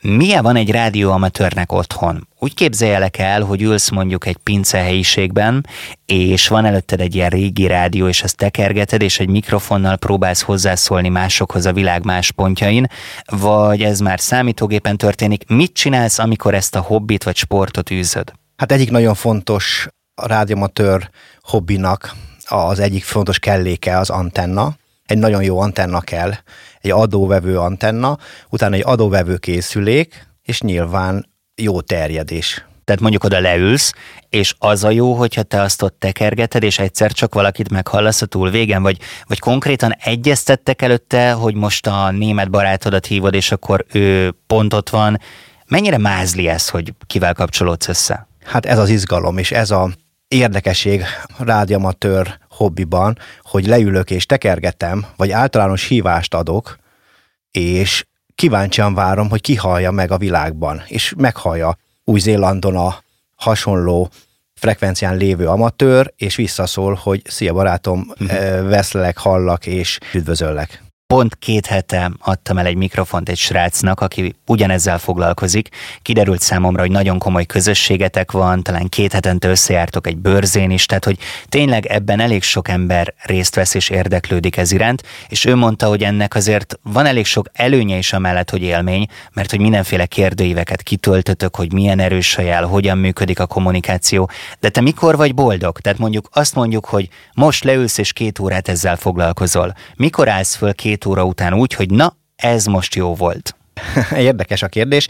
Milyen 0.00 0.42
van 0.42 0.56
egy 0.56 0.70
rádióamatőrnek 0.70 1.72
otthon? 1.72 2.27
Úgy 2.40 2.54
képzeljelek 2.54 3.18
el, 3.18 3.42
hogy 3.42 3.62
ülsz 3.62 3.88
mondjuk 3.88 4.26
egy 4.26 4.36
pince 4.36 4.78
helyiségben, 4.78 5.66
és 6.06 6.48
van 6.48 6.64
előtted 6.64 7.00
egy 7.00 7.14
ilyen 7.14 7.30
régi 7.30 7.66
rádió, 7.66 8.08
és 8.08 8.22
ezt 8.22 8.36
tekergeted, 8.36 9.02
és 9.02 9.20
egy 9.20 9.28
mikrofonnal 9.28 9.96
próbálsz 9.96 10.40
hozzászólni 10.40 11.08
másokhoz 11.08 11.66
a 11.66 11.72
világ 11.72 12.04
más 12.04 12.30
pontjain, 12.30 12.86
vagy 13.24 13.82
ez 13.82 14.00
már 14.00 14.20
számítógépen 14.20 14.96
történik. 14.96 15.48
Mit 15.48 15.72
csinálsz, 15.72 16.18
amikor 16.18 16.54
ezt 16.54 16.74
a 16.74 16.80
hobbit 16.80 17.24
vagy 17.24 17.36
sportot 17.36 17.90
űzöd? 17.90 18.32
Hát 18.56 18.72
egyik 18.72 18.90
nagyon 18.90 19.14
fontos 19.14 19.88
a 20.14 20.26
rádiómatőr 20.26 21.10
hobbinak 21.40 22.14
az 22.44 22.78
egyik 22.78 23.04
fontos 23.04 23.38
kelléke 23.38 23.98
az 23.98 24.10
antenna. 24.10 24.76
Egy 25.06 25.18
nagyon 25.18 25.42
jó 25.42 25.60
antenna 25.60 26.00
kell, 26.00 26.32
egy 26.80 26.90
adóvevő 26.90 27.58
antenna, 27.58 28.18
utána 28.50 28.74
egy 28.74 28.82
adóvevő 28.84 29.36
készülék, 29.36 30.26
és 30.42 30.60
nyilván 30.60 31.36
jó 31.62 31.80
terjedés. 31.80 32.66
Tehát 32.84 33.02
mondjuk 33.02 33.24
oda 33.24 33.40
leülsz, 33.40 33.92
és 34.28 34.54
az 34.58 34.84
a 34.84 34.90
jó, 34.90 35.14
hogyha 35.14 35.42
te 35.42 35.60
azt 35.60 35.82
ott 35.82 35.96
tekergeted, 35.98 36.62
és 36.62 36.78
egyszer 36.78 37.12
csak 37.12 37.34
valakit 37.34 37.70
meghallasz 37.70 38.22
a 38.22 38.26
túl 38.26 38.50
végen, 38.50 38.82
vagy, 38.82 38.98
vagy 39.26 39.38
konkrétan 39.38 39.92
egyeztettek 40.02 40.82
előtte, 40.82 41.32
hogy 41.32 41.54
most 41.54 41.86
a 41.86 42.10
német 42.10 42.50
barátodat 42.50 43.06
hívod, 43.06 43.34
és 43.34 43.52
akkor 43.52 43.84
ő 43.92 44.34
pont 44.46 44.74
ott 44.74 44.88
van. 44.88 45.20
Mennyire 45.66 45.98
mázli 45.98 46.48
ez, 46.48 46.68
hogy 46.68 46.92
kivel 47.06 47.34
kapcsolódsz 47.34 47.88
össze? 47.88 48.28
Hát 48.44 48.66
ez 48.66 48.78
az 48.78 48.88
izgalom, 48.88 49.38
és 49.38 49.50
ez 49.50 49.70
a 49.70 49.90
érdekesség 50.28 51.04
rádiamatőr 51.38 52.38
hobbiban, 52.48 53.18
hogy 53.42 53.66
leülök 53.66 54.10
és 54.10 54.26
tekergetem, 54.26 55.06
vagy 55.16 55.30
általános 55.30 55.84
hívást 55.84 56.34
adok, 56.34 56.78
és 57.50 58.04
kíváncsian 58.38 58.94
várom, 58.94 59.28
hogy 59.28 59.40
kihallja 59.40 59.90
meg 59.90 60.10
a 60.10 60.18
világban, 60.18 60.82
és 60.86 61.14
meghallja 61.16 61.76
Új-Zélandon 62.04 62.76
a 62.76 63.02
hasonló 63.34 64.10
frekvencián 64.54 65.16
lévő 65.16 65.46
amatőr, 65.46 66.12
és 66.16 66.36
visszaszól, 66.36 66.94
hogy 66.94 67.22
szia 67.24 67.52
barátom, 67.52 68.06
uh-huh. 68.20 68.68
veszlek, 68.68 69.18
hallak 69.18 69.66
és 69.66 69.98
üdvözöllek. 70.14 70.82
Pont 71.14 71.36
két 71.38 71.66
hete 71.66 72.10
adtam 72.20 72.58
el 72.58 72.66
egy 72.66 72.76
mikrofont 72.76 73.28
egy 73.28 73.36
srácnak, 73.36 74.00
aki 74.00 74.34
ugyanezzel 74.46 74.98
foglalkozik. 74.98 75.68
Kiderült 76.02 76.40
számomra, 76.40 76.80
hogy 76.80 76.90
nagyon 76.90 77.18
komoly 77.18 77.46
közösségetek 77.46 78.32
van, 78.32 78.62
talán 78.62 78.88
két 78.88 79.12
hetente 79.12 79.48
összejártok 79.48 80.06
egy 80.06 80.16
bőrzén 80.16 80.70
is, 80.70 80.86
tehát 80.86 81.04
hogy 81.04 81.18
tényleg 81.48 81.86
ebben 81.86 82.20
elég 82.20 82.42
sok 82.42 82.68
ember 82.68 83.14
részt 83.22 83.54
vesz 83.54 83.74
és 83.74 83.88
érdeklődik 83.88 84.56
ez 84.56 84.72
iránt, 84.72 85.02
és 85.28 85.44
ő 85.44 85.54
mondta, 85.54 85.86
hogy 85.86 86.02
ennek 86.02 86.34
azért 86.34 86.78
van 86.82 87.06
elég 87.06 87.26
sok 87.26 87.46
előnye 87.52 87.96
is 87.96 88.12
amellett, 88.12 88.50
hogy 88.50 88.62
élmény, 88.62 89.06
mert 89.32 89.50
hogy 89.50 89.60
mindenféle 89.60 90.06
kérdőíveket 90.06 90.82
kitöltötök, 90.82 91.56
hogy 91.56 91.72
milyen 91.72 91.98
erős 91.98 92.36
a 92.36 92.42
jel, 92.42 92.64
hogyan 92.64 92.98
működik 92.98 93.40
a 93.40 93.46
kommunikáció, 93.46 94.30
de 94.60 94.68
te 94.68 94.80
mikor 94.80 95.16
vagy 95.16 95.34
boldog? 95.34 95.78
Tehát 95.78 95.98
mondjuk 95.98 96.28
azt 96.32 96.54
mondjuk, 96.54 96.84
hogy 96.84 97.08
most 97.34 97.64
leülsz 97.64 97.98
és 97.98 98.12
két 98.12 98.38
órát 98.38 98.68
ezzel 98.68 98.96
foglalkozol. 98.96 99.74
Mikor 99.96 100.28
állsz 100.28 100.54
föl 100.54 100.74
két 100.74 100.96
két 100.98 101.06
óra 101.06 101.24
után 101.24 101.54
úgy, 101.54 101.72
hogy 101.72 101.90
na, 101.90 102.16
ez 102.36 102.64
most 102.66 102.94
jó 102.94 103.14
volt? 103.14 103.56
Érdekes 104.16 104.62
a 104.62 104.68
kérdés. 104.68 105.08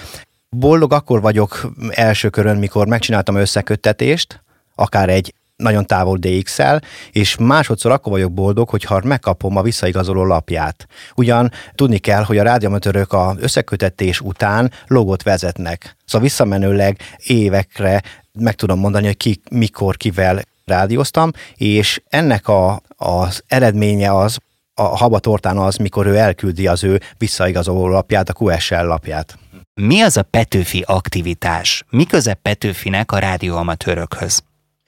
Boldog 0.48 0.92
akkor 0.92 1.20
vagyok 1.20 1.72
első 1.90 2.28
körön, 2.28 2.56
mikor 2.56 2.86
megcsináltam 2.86 3.36
összeköttetést, 3.36 4.42
akár 4.74 5.08
egy 5.08 5.34
nagyon 5.56 5.86
távol 5.86 6.18
DX-el, 6.18 6.82
és 7.12 7.36
másodszor 7.36 7.92
akkor 7.92 8.12
vagyok 8.12 8.32
boldog, 8.32 8.68
hogyha 8.68 9.00
megkapom 9.04 9.56
a 9.56 9.62
visszaigazoló 9.62 10.24
lapját. 10.24 10.86
Ugyan 11.14 11.50
tudni 11.74 11.98
kell, 11.98 12.22
hogy 12.22 12.38
a 12.38 12.42
rádiamatőrök 12.42 13.12
a 13.12 13.34
összekötetés 13.38 14.20
után 14.20 14.72
logot 14.86 15.22
vezetnek. 15.22 15.96
Szóval 16.04 16.28
visszamenőleg 16.28 17.00
évekre 17.18 18.02
meg 18.32 18.54
tudom 18.54 18.78
mondani, 18.78 19.06
hogy 19.06 19.16
ki, 19.16 19.40
mikor, 19.50 19.96
kivel 19.96 20.42
rádióztam, 20.64 21.30
és 21.56 22.02
ennek 22.08 22.48
a, 22.48 22.80
az 22.96 23.42
eredménye 23.46 24.16
az, 24.16 24.38
a 24.78 24.96
habatortán 24.96 25.56
az, 25.58 25.76
mikor 25.76 26.06
ő 26.06 26.16
elküldi 26.16 26.66
az 26.66 26.84
ő 26.84 27.00
visszaigazoló 27.18 27.88
lapját, 27.88 28.28
a 28.28 28.34
QSL 28.38 28.74
lapját. 28.74 29.38
Mi 29.74 30.00
az 30.00 30.16
a 30.16 30.22
Petőfi 30.22 30.84
aktivitás? 30.86 31.84
Mi 31.90 32.04
köze 32.04 32.34
Petőfinek 32.34 33.12
a 33.12 33.18
rádióamatőrökhöz? 33.18 34.42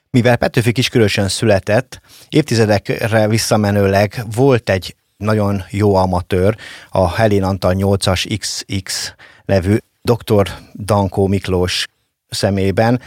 Mivel 0.09 0.35
Petőfi 0.35 0.71
kiskörösön 0.71 1.27
született, 1.27 2.01
évtizedekre 2.29 3.27
visszamenőleg 3.27 4.25
volt 4.35 4.69
egy 4.69 4.95
nagyon 5.17 5.63
jó 5.69 5.95
amatőr, 5.95 6.55
a 6.89 7.09
Helén 7.09 7.43
Antal 7.43 7.73
8-as 7.77 8.37
XX 8.39 9.13
nevű 9.45 9.77
dr. 10.01 10.47
Dankó 10.73 11.27
Miklós 11.27 11.87
szemében, 12.29 13.01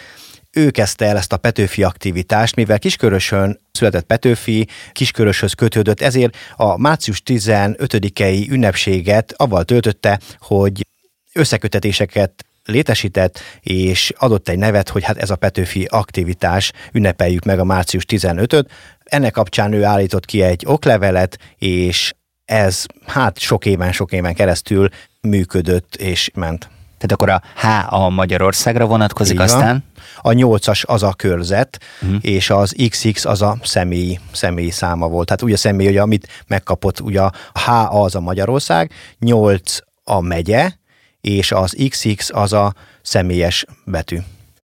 ő 0.55 0.71
kezdte 0.71 1.05
el 1.05 1.17
ezt 1.17 1.33
a 1.33 1.37
Petőfi 1.37 1.83
aktivitást, 1.83 2.57
mivel 2.57 2.79
Kiskörösön 2.79 3.61
született 3.73 4.05
Petőfi, 4.05 4.69
Kisköröshöz 4.93 5.53
kötődött, 5.53 6.01
ezért 6.01 6.37
a 6.57 6.79
március 6.79 7.23
15-i 7.27 8.51
ünnepséget 8.51 9.35
avval 9.37 9.65
töltötte, 9.65 10.21
hogy 10.39 10.87
összekötetéseket 11.33 12.45
létesített, 12.65 13.41
és 13.61 14.13
adott 14.17 14.49
egy 14.49 14.59
nevet, 14.59 14.89
hogy 14.89 15.05
hát 15.05 15.17
ez 15.17 15.31
a 15.31 15.37
Petőfi 15.37 15.85
aktivitás, 15.85 16.73
ünnepeljük 16.93 17.45
meg 17.45 17.59
a 17.59 17.65
március 17.65 18.05
15-öt. 18.09 18.71
Ennek 19.05 19.33
kapcsán 19.33 19.73
ő 19.73 19.85
állított 19.85 20.25
ki 20.25 20.43
egy 20.43 20.63
oklevelet, 20.67 21.39
és 21.59 22.15
ez 22.45 22.85
hát 23.07 23.39
sok 23.39 23.67
éven, 23.67 23.93
sok 23.93 24.13
éven 24.13 24.35
keresztül 24.35 24.89
működött 25.21 25.95
és 25.95 26.31
ment. 26.35 26.69
Tehát 26.99 27.13
akkor 27.13 27.29
a 27.29 27.43
H 27.55 27.95
a 27.95 28.09
Magyarországra 28.09 28.87
vonatkozik 28.87 29.35
Igen. 29.35 29.47
aztán? 29.47 29.85
A 30.21 30.31
8-as 30.31 30.85
az 30.85 31.03
a 31.03 31.13
körzet, 31.13 31.79
uh-huh. 32.03 32.19
és 32.21 32.51
az 32.51 32.75
XX 32.89 33.25
az 33.25 33.43
a 33.43 33.57
személy, 33.63 34.19
személy 34.33 34.71
száma 34.71 35.09
volt. 35.09 35.27
Tehát 35.27 35.43
ugye 35.43 35.55
a 35.55 35.57
személy, 35.57 35.89
ugye, 35.89 36.01
amit 36.01 36.29
megkapott, 36.47 37.01
ugye 37.01 37.21
a 37.21 37.33
H 37.53 37.71
az 37.95 38.15
a 38.15 38.21
Magyarország, 38.21 38.93
8 39.19 39.79
a 40.05 40.21
megye, 40.21 40.71
és 41.21 41.53
az 41.53 41.77
XX 41.89 42.31
az 42.33 42.53
a 42.53 42.75
személyes 43.03 43.65
betű. 43.85 44.19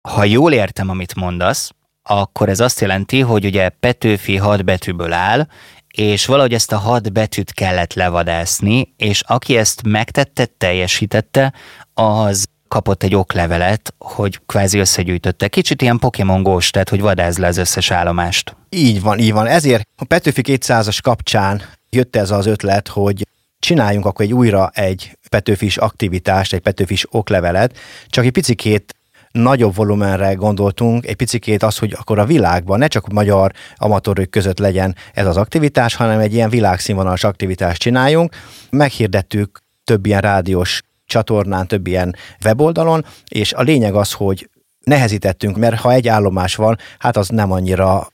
Ha 0.08 0.24
jól 0.24 0.52
értem, 0.52 0.88
amit 0.88 1.14
mondasz, 1.14 1.70
akkor 2.02 2.48
ez 2.48 2.60
azt 2.60 2.80
jelenti, 2.80 3.20
hogy 3.20 3.44
ugye 3.44 3.68
Petőfi 3.68 4.36
hat 4.36 4.64
betűből 4.64 5.12
áll, 5.12 5.46
és 5.88 6.26
valahogy 6.26 6.54
ezt 6.54 6.72
a 6.72 6.78
hat 6.78 7.12
betűt 7.12 7.52
kellett 7.52 7.94
levadászni, 7.94 8.94
és 8.96 9.20
aki 9.26 9.56
ezt 9.56 9.82
megtette, 9.82 10.46
teljesítette, 10.46 11.52
az 11.94 12.46
kapott 12.74 13.02
egy 13.02 13.14
oklevelet, 13.14 13.94
hogy 13.98 14.40
kvázi 14.46 14.78
összegyűjtötte. 14.78 15.48
Kicsit 15.48 15.82
ilyen 15.82 15.98
Pokémon 15.98 16.42
Ghost, 16.42 16.72
tehát 16.72 16.88
hogy 16.88 17.00
vadáz 17.00 17.38
le 17.38 17.46
az 17.46 17.56
összes 17.56 17.90
állomást. 17.90 18.56
Így 18.68 19.02
van, 19.02 19.18
így 19.18 19.32
van. 19.32 19.46
Ezért 19.46 19.88
a 19.96 20.04
Petőfi 20.04 20.42
200-as 20.44 20.98
kapcsán 21.02 21.62
jött 21.90 22.16
ez 22.16 22.30
az 22.30 22.46
ötlet, 22.46 22.88
hogy 22.88 23.26
csináljunk 23.58 24.06
akkor 24.06 24.24
egy 24.24 24.32
újra 24.32 24.70
egy 24.74 25.18
Petőfis 25.28 25.76
aktivitást, 25.76 26.52
egy 26.52 26.60
Petőfis 26.60 27.06
oklevelet, 27.10 27.78
csak 28.06 28.24
egy 28.24 28.32
picikét 28.32 28.94
nagyobb 29.30 29.74
volumenre 29.74 30.32
gondoltunk, 30.32 31.06
egy 31.06 31.16
picikét 31.16 31.62
az, 31.62 31.78
hogy 31.78 31.94
akkor 31.98 32.18
a 32.18 32.24
világban 32.24 32.78
ne 32.78 32.86
csak 32.86 33.12
magyar 33.12 33.52
amatőrök 33.76 34.30
között 34.30 34.58
legyen 34.58 34.96
ez 35.12 35.26
az 35.26 35.36
aktivitás, 35.36 35.94
hanem 35.94 36.18
egy 36.18 36.34
ilyen 36.34 36.50
világszínvonalas 36.50 37.24
aktivitást 37.24 37.80
csináljunk. 37.80 38.34
Meghirdettük 38.70 39.62
több 39.84 40.06
ilyen 40.06 40.20
rádiós 40.20 40.82
csatornán, 41.14 41.66
több 41.66 41.86
ilyen 41.86 42.16
weboldalon, 42.44 43.04
és 43.28 43.52
a 43.52 43.62
lényeg 43.62 43.94
az, 43.94 44.12
hogy 44.12 44.48
nehezítettünk, 44.84 45.56
mert 45.56 45.80
ha 45.80 45.92
egy 45.92 46.08
állomás 46.08 46.54
van, 46.54 46.78
hát 46.98 47.16
az 47.16 47.28
nem 47.28 47.52
annyira 47.52 48.08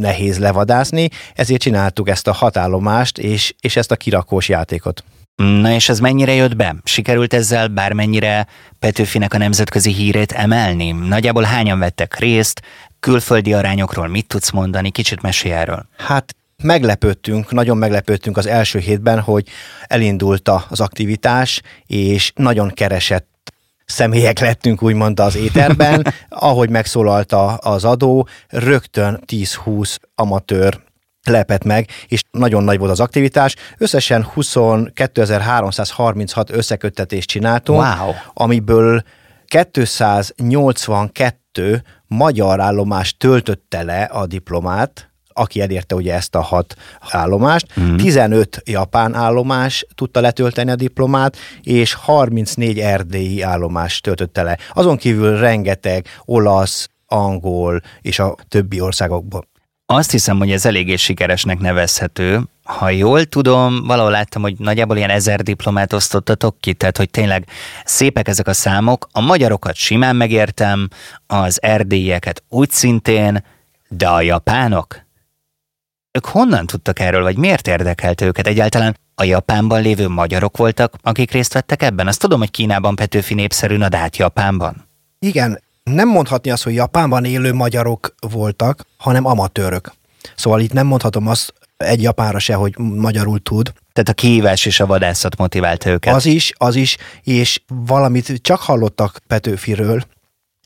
nehéz 0.00 0.38
levadászni, 0.38 1.08
ezért 1.34 1.60
csináltuk 1.60 2.08
ezt 2.08 2.26
a 2.26 2.32
hatállomást, 2.32 3.18
és, 3.18 3.54
és 3.60 3.76
ezt 3.76 3.90
a 3.90 3.96
kirakós 3.96 4.48
játékot. 4.48 5.04
Na 5.36 5.72
és 5.72 5.88
ez 5.88 6.00
mennyire 6.00 6.32
jött 6.32 6.56
be? 6.56 6.76
Sikerült 6.84 7.34
ezzel 7.34 7.68
bármennyire 7.68 8.46
Petőfinek 8.78 9.34
a 9.34 9.38
nemzetközi 9.38 9.92
hírét 9.92 10.32
emelni? 10.32 10.90
Nagyjából 10.90 11.42
hányan 11.42 11.78
vettek 11.78 12.18
részt? 12.18 12.62
külföldi 13.00 13.52
arányokról 13.52 14.08
mit 14.08 14.26
tudsz 14.26 14.50
mondani? 14.50 14.90
Kicsit 14.90 15.22
mesélj 15.22 15.54
erről. 15.54 15.86
Hát 15.96 16.34
meglepődtünk, 16.62 17.50
nagyon 17.50 17.76
meglepődtünk 17.76 18.36
az 18.36 18.46
első 18.46 18.78
hétben, 18.78 19.20
hogy 19.20 19.48
elindult 19.86 20.50
az 20.68 20.80
aktivitás, 20.80 21.62
és 21.86 22.32
nagyon 22.34 22.70
keresett 22.70 23.52
személyek 23.84 24.38
lettünk 24.38 24.82
úgymond 24.82 25.20
az 25.20 25.36
éterben, 25.36 26.14
ahogy 26.28 26.70
megszólalta 26.70 27.54
az 27.54 27.84
adó, 27.84 28.28
rögtön 28.48 29.22
10-20 29.26 29.96
amatőr 30.14 30.80
lepett 31.24 31.64
meg, 31.64 31.88
és 32.06 32.22
nagyon 32.30 32.64
nagy 32.64 32.78
volt 32.78 32.90
az 32.90 33.00
aktivitás. 33.00 33.54
Összesen 33.78 34.26
22.336 34.34 36.50
összeköttetést 36.50 37.28
csináltunk, 37.28 37.80
wow. 37.80 38.12
amiből 38.32 39.02
282 39.72 41.82
magyar 42.06 42.60
állomás 42.60 43.16
töltötte 43.16 43.82
le 43.82 44.02
a 44.02 44.26
diplomát, 44.26 45.11
aki 45.34 45.60
elérte 45.60 45.94
ugye 45.94 46.14
ezt 46.14 46.34
a 46.34 46.40
hat 46.40 46.74
állomást, 47.10 47.80
mm. 47.80 47.96
15 47.96 48.62
japán 48.64 49.14
állomás 49.14 49.86
tudta 49.94 50.20
letölteni 50.20 50.70
a 50.70 50.76
diplomát, 50.76 51.36
és 51.62 51.94
34 51.94 52.78
erdélyi 52.78 53.42
állomás 53.42 54.00
töltötte 54.00 54.42
le. 54.42 54.58
Azon 54.72 54.96
kívül 54.96 55.38
rengeteg 55.38 56.06
olasz, 56.24 56.88
angol 57.06 57.80
és 58.00 58.18
a 58.18 58.36
többi 58.48 58.80
országokból. 58.80 59.50
Azt 59.86 60.10
hiszem, 60.10 60.38
hogy 60.38 60.50
ez 60.50 60.66
eléggé 60.66 60.96
sikeresnek 60.96 61.58
nevezhető. 61.58 62.40
Ha 62.64 62.90
jól 62.90 63.24
tudom, 63.24 63.84
valahol 63.86 64.10
láttam, 64.10 64.42
hogy 64.42 64.54
nagyjából 64.58 64.96
ilyen 64.96 65.10
ezer 65.10 65.42
diplomát 65.42 65.92
osztottatok 65.92 66.56
ki, 66.60 66.74
tehát 66.74 66.96
hogy 66.96 67.10
tényleg 67.10 67.48
szépek 67.84 68.28
ezek 68.28 68.46
a 68.46 68.52
számok. 68.52 69.08
A 69.12 69.20
magyarokat 69.20 69.74
simán 69.74 70.16
megértem, 70.16 70.88
az 71.26 71.62
erdélyeket 71.62 72.42
úgy 72.48 72.70
szintén, 72.70 73.44
de 73.88 74.08
a 74.08 74.20
japánok? 74.20 75.01
Ők 76.12 76.26
honnan 76.26 76.66
tudtak 76.66 76.98
erről, 76.98 77.22
vagy 77.22 77.36
miért 77.36 77.68
érdekelt 77.68 78.20
őket 78.20 78.46
egyáltalán? 78.46 78.96
A 79.14 79.24
Japánban 79.24 79.82
lévő 79.82 80.08
magyarok 80.08 80.56
voltak, 80.56 80.94
akik 81.02 81.30
részt 81.30 81.52
vettek 81.52 81.82
ebben? 81.82 82.06
Azt 82.06 82.20
tudom, 82.20 82.38
hogy 82.38 82.50
Kínában 82.50 82.94
Petőfi 82.94 83.34
népszerű, 83.34 83.76
na 83.76 83.88
de 83.88 83.96
hát 83.96 84.16
Japánban. 84.16 84.88
Igen, 85.18 85.62
nem 85.82 86.08
mondhatni 86.08 86.50
azt, 86.50 86.62
hogy 86.62 86.74
Japánban 86.74 87.24
élő 87.24 87.52
magyarok 87.52 88.14
voltak, 88.20 88.86
hanem 88.96 89.26
amatőrök. 89.26 89.92
Szóval 90.36 90.60
itt 90.60 90.72
nem 90.72 90.86
mondhatom 90.86 91.28
azt 91.28 91.54
egy 91.76 92.02
japánra 92.02 92.38
se, 92.38 92.54
hogy 92.54 92.78
magyarul 92.78 93.42
tud. 93.42 93.72
Tehát 93.92 94.08
a 94.08 94.12
kihívás 94.12 94.66
és 94.66 94.80
a 94.80 94.86
vadászat 94.86 95.36
motiválta 95.36 95.90
őket. 95.90 96.14
Az 96.14 96.26
is, 96.26 96.52
az 96.56 96.74
is, 96.74 96.96
és 97.22 97.60
valamit 97.66 98.42
csak 98.42 98.60
hallottak 98.60 99.18
Petőfiről, 99.26 100.02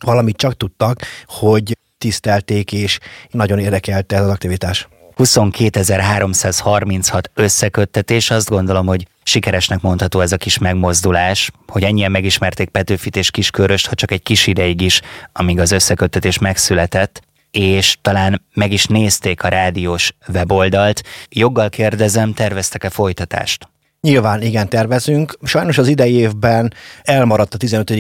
valamit 0.05 0.37
csak 0.37 0.57
tudtak, 0.57 1.01
hogy 1.27 1.79
tisztelték, 1.99 2.73
és 2.73 2.99
nagyon 3.31 3.59
érdekelte 3.59 4.17
ez 4.17 4.23
az 4.23 4.31
aktivitás. 4.31 4.89
22.336 5.17 7.23
összeköttetés, 7.35 8.31
azt 8.31 8.49
gondolom, 8.49 8.87
hogy 8.87 9.07
sikeresnek 9.23 9.81
mondható 9.81 10.21
ez 10.21 10.33
a 10.33 10.37
kis 10.37 10.59
megmozdulás, 10.59 11.51
hogy 11.67 11.83
ennyien 11.83 12.11
megismerték 12.11 12.69
Petőfit 12.69 13.17
és 13.17 13.31
Kisköröst, 13.31 13.87
ha 13.87 13.95
csak 13.95 14.11
egy 14.11 14.23
kis 14.23 14.47
ideig 14.47 14.81
is, 14.81 15.01
amíg 15.33 15.59
az 15.59 15.71
összeköttetés 15.71 16.39
megszületett, 16.39 17.23
és 17.51 17.97
talán 18.03 18.43
meg 18.55 18.73
is 18.73 18.87
nézték 18.87 19.43
a 19.43 19.49
rádiós 19.49 20.13
weboldalt. 20.29 21.03
Joggal 21.29 21.69
kérdezem, 21.69 22.33
terveztek-e 22.33 22.91
folytatást? 22.91 23.69
Nyilván 24.01 24.43
igen, 24.43 24.69
tervezünk. 24.69 25.39
Sajnos 25.43 25.79
az 25.79 25.89
idei 25.89 26.13
évben 26.13 26.73
elmaradt 27.03 27.55
a 27.55 27.57
15 27.57 27.93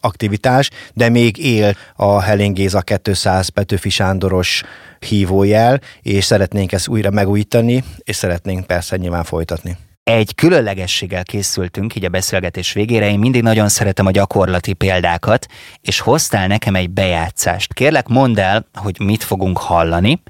aktivitás, 0.00 0.70
de 0.94 1.08
még 1.08 1.44
él 1.44 1.76
a 1.96 2.20
Helén 2.20 2.54
Géza 2.54 2.82
200 3.02 3.48
Petőfi 3.48 3.88
Sándoros 3.88 4.62
hívójel, 4.98 5.80
és 6.02 6.24
szeretnénk 6.24 6.72
ezt 6.72 6.88
újra 6.88 7.10
megújítani, 7.10 7.84
és 7.98 8.16
szeretnénk 8.16 8.66
persze 8.66 8.96
nyilván 8.96 9.24
folytatni. 9.24 9.76
Egy 10.02 10.34
különlegességgel 10.34 11.22
készültünk 11.22 11.94
így 11.94 12.04
a 12.04 12.08
beszélgetés 12.08 12.72
végére. 12.72 13.10
Én 13.10 13.18
mindig 13.18 13.42
nagyon 13.42 13.68
szeretem 13.68 14.06
a 14.06 14.10
gyakorlati 14.10 14.72
példákat, 14.72 15.46
és 15.80 16.00
hoztál 16.00 16.46
nekem 16.46 16.74
egy 16.74 16.90
bejátszást. 16.90 17.74
Kérlek, 17.74 18.08
mondd 18.08 18.40
el, 18.40 18.66
hogy 18.74 19.00
mit 19.00 19.24
fogunk 19.24 19.58
hallani, 19.58 20.22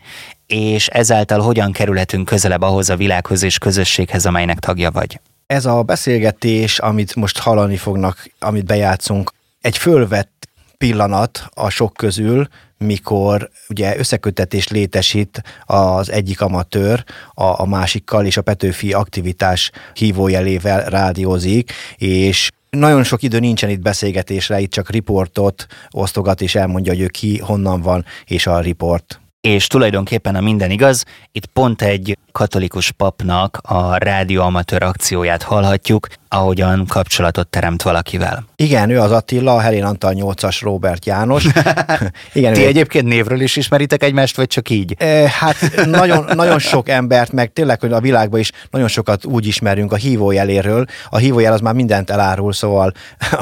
és 0.51 0.87
ezáltal 0.87 1.41
hogyan 1.41 1.73
kerülhetünk 1.73 2.25
közelebb 2.25 2.63
ahhoz 2.63 2.91
a 2.91 2.97
világhoz 2.97 3.43
és 3.43 3.59
közösséghez, 3.59 4.27
amelynek 4.27 4.59
tagja 4.59 4.91
vagy. 4.91 5.21
Ez 5.47 5.67
a 5.67 5.83
beszélgetés, 5.83 6.79
amit 6.79 7.15
most 7.15 7.39
hallani 7.39 7.77
fognak, 7.77 8.31
amit 8.39 8.65
bejátszunk, 8.65 9.33
egy 9.61 9.77
fölvett 9.77 10.49
pillanat 10.79 11.45
a 11.55 11.69
sok 11.69 11.93
közül, 11.93 12.49
mikor 12.79 13.51
ugye 13.69 13.99
összekötetés 13.99 14.69
létesít 14.69 15.43
az 15.65 16.11
egyik 16.11 16.41
amatőr 16.41 17.05
a, 17.35 17.61
a 17.61 17.67
másikkal, 17.67 18.27
és 18.27 18.37
a 18.37 18.43
Petőfi 18.43 18.93
aktivitás 18.93 19.71
hívójelével 19.95 20.85
rádiózik, 20.85 21.73
és 21.97 22.51
nagyon 22.71 23.05
sok 23.05 23.23
idő 23.23 23.39
nincsen 23.39 23.71
itt 23.71 23.81
beszélgetésre, 23.81 24.61
itt 24.61 24.71
csak 24.71 24.91
riportot 24.91 25.67
osztogat, 25.91 26.41
és 26.41 26.55
elmondja, 26.55 26.93
hogy 26.93 27.03
ő 27.03 27.07
ki, 27.07 27.39
honnan 27.39 27.81
van, 27.81 28.05
és 28.25 28.47
a 28.47 28.61
riport 28.61 29.21
és 29.41 29.67
tulajdonképpen 29.67 30.35
a 30.35 30.41
minden 30.41 30.71
igaz, 30.71 31.05
itt 31.33 31.47
pont 31.47 31.83
egy 31.83 32.19
katolikus 32.33 32.91
papnak 32.91 33.59
a 33.63 33.97
rádióamatőr 33.97 34.83
akcióját 34.83 35.43
hallhatjuk, 35.43 36.09
ahogyan 36.29 36.87
kapcsolatot 36.89 37.49
teremt 37.49 37.83
valakivel. 37.83 38.45
Igen, 38.57 38.91
ő 38.91 39.01
az 39.01 39.11
Attila, 39.11 39.55
a 39.55 39.61
Helén 39.61 39.85
Antal 39.85 40.15
8-as 40.17 40.59
Robert 40.61 41.07
János. 41.07 41.45
Igen, 42.33 42.53
Ti 42.53 42.63
ő... 42.63 42.67
egyébként 42.67 43.07
névről 43.07 43.41
is 43.41 43.57
ismeritek 43.57 44.03
egymást, 44.03 44.37
vagy 44.37 44.47
csak 44.47 44.71
így? 44.71 44.95
E, 44.99 45.31
hát 45.39 45.87
nagyon, 45.87 46.25
nagyon 46.35 46.59
sok 46.59 46.89
embert, 46.89 47.33
meg 47.33 47.53
tényleg, 47.53 47.81
hogy 47.81 47.93
a 47.93 48.01
világban 48.01 48.41
is 48.41 48.51
nagyon 48.71 48.89
sokat 48.89 49.25
úgy 49.25 49.47
ismerünk 49.47 49.93
a 49.93 49.97
hívójeléről. 49.97 50.85
A 51.11 51.17
hívójel 51.17 51.53
az 51.53 51.61
már 51.61 51.75
mindent 51.75 52.11
elárul, 52.11 52.53
szóval 52.53 52.93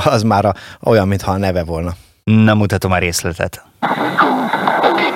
az 0.05 0.23
már 0.23 0.45
a, 0.45 0.55
olyan, 0.83 1.09
mintha 1.09 1.31
a 1.31 1.37
neve 1.37 1.65
volna. 1.65 1.95
Na, 2.25 2.55
mutatom 2.55 2.93
a 2.93 2.99
részletet. 2.99 3.63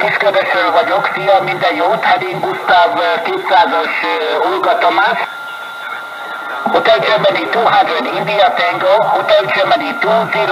Kiskövesről 0.03 0.71
vagyok, 0.73 1.11
szia, 1.14 1.42
minden 1.51 1.75
jót, 1.75 2.03
Hedin 2.05 2.40
Gustav 2.40 2.90
200-as 3.25 3.95
Olga 4.51 4.79
Tamás. 4.79 5.18
Hotel 6.62 6.99
Germany 6.99 7.51
200 7.51 8.16
India 8.18 8.55
Tango, 8.59 8.95
Hotel 9.16 9.45
Germany 9.55 9.99
200 10.01 10.51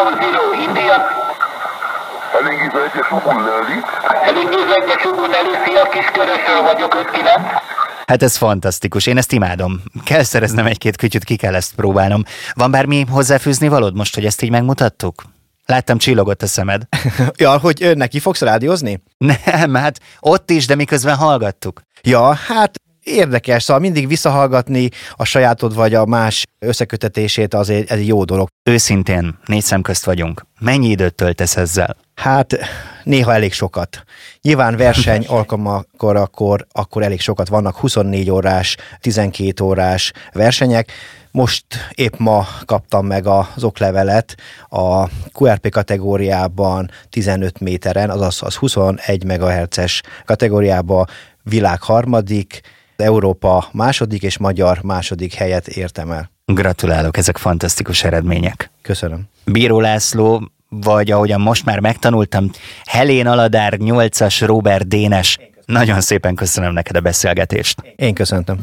India. 0.66 0.96
Elégízve 2.38 2.80
egyes 2.82 3.10
Ugun 3.10 3.42
Nelly. 3.42 3.78
Elégízve 4.28 4.74
egyes 4.74 5.04
Ugun 5.04 5.30
Nelly, 5.30 5.54
szia, 5.64 5.82
Kiskörösről 5.82 6.62
vagyok, 6.62 6.94
59. 6.94 7.40
Hát 8.06 8.22
ez 8.22 8.36
fantasztikus, 8.36 9.06
én 9.06 9.16
ezt 9.16 9.32
imádom. 9.32 9.82
Kell 10.04 10.22
szereznem 10.22 10.66
egy-két 10.66 10.96
kütyüt, 10.96 11.24
ki 11.24 11.36
kell 11.36 11.54
ezt 11.54 11.74
próbálnom. 11.74 12.22
Van 12.52 12.70
bármi 12.70 13.04
hozzáfűzni 13.10 13.68
valód 13.68 13.96
most, 13.96 14.14
hogy 14.14 14.24
ezt 14.24 14.42
így 14.42 14.50
megmutattuk? 14.50 15.22
Láttam, 15.70 15.98
csillogott 15.98 16.42
a 16.42 16.46
szemed. 16.46 16.82
ja, 17.36 17.58
hogy 17.58 17.92
neki 17.94 18.18
fogsz 18.18 18.40
rádiózni? 18.40 19.02
Nem, 19.18 19.74
hát 19.74 20.00
ott 20.20 20.50
is, 20.50 20.66
de 20.66 20.74
miközben 20.74 21.16
hallgattuk. 21.16 21.82
Ja, 22.02 22.34
hát 22.34 22.80
érdekes, 23.02 23.62
szóval 23.62 23.82
mindig 23.82 24.08
visszahallgatni 24.08 24.88
a 25.12 25.24
sajátod 25.24 25.74
vagy 25.74 25.94
a 25.94 26.04
más 26.04 26.44
összekötetését 26.58 27.54
az 27.54 27.70
egy, 27.70 27.90
egy 27.90 28.06
jó 28.06 28.24
dolog. 28.24 28.48
Őszintén, 28.62 29.38
négy 29.44 29.62
szem 29.62 29.82
közt 29.82 30.04
vagyunk. 30.04 30.46
Mennyi 30.58 30.88
időt 30.88 31.14
töltesz 31.14 31.56
ezzel? 31.56 31.96
Hát 32.14 32.58
néha 33.04 33.34
elég 33.34 33.52
sokat. 33.52 34.04
Nyilván 34.42 34.76
verseny 34.76 35.26
alkalmakor 35.38 36.16
akkor, 36.16 36.66
akkor 36.72 37.02
elég 37.02 37.20
sokat 37.20 37.48
vannak, 37.48 37.76
24 37.76 38.30
órás, 38.30 38.76
12 39.00 39.64
órás 39.64 40.12
versenyek, 40.32 40.92
most 41.32 41.64
épp 41.94 42.14
ma 42.16 42.46
kaptam 42.64 43.06
meg 43.06 43.26
az 43.26 43.64
oklevelet 43.64 44.34
a 44.68 45.08
QRP 45.38 45.68
kategóriában 45.68 46.90
15 47.10 47.60
méteren, 47.60 48.10
azaz 48.10 48.42
az 48.42 48.54
21 48.54 49.24
MHz-es 49.24 50.02
kategóriában 50.24 51.06
világ 51.42 51.82
harmadik, 51.82 52.60
Európa 53.00 53.68
második 53.72 54.22
és 54.22 54.38
magyar 54.38 54.78
második 54.82 55.34
helyet 55.34 55.68
értem 55.68 56.10
el. 56.10 56.30
Gratulálok, 56.44 57.16
ezek 57.16 57.36
fantasztikus 57.36 58.04
eredmények. 58.04 58.70
Köszönöm. 58.82 59.28
Bíró 59.44 59.80
László, 59.80 60.50
vagy 60.68 61.10
ahogyan 61.10 61.40
most 61.40 61.64
már 61.64 61.80
megtanultam, 61.80 62.50
Helén 62.84 63.26
Aladár 63.26 63.74
8-as 63.78 64.42
Robert 64.46 64.88
Dénes. 64.88 65.38
Nagyon 65.66 66.00
szépen 66.00 66.34
köszönöm 66.34 66.72
neked 66.72 66.96
a 66.96 67.00
beszélgetést. 67.00 67.82
Én 67.96 68.14
köszöntöm. 68.14 68.58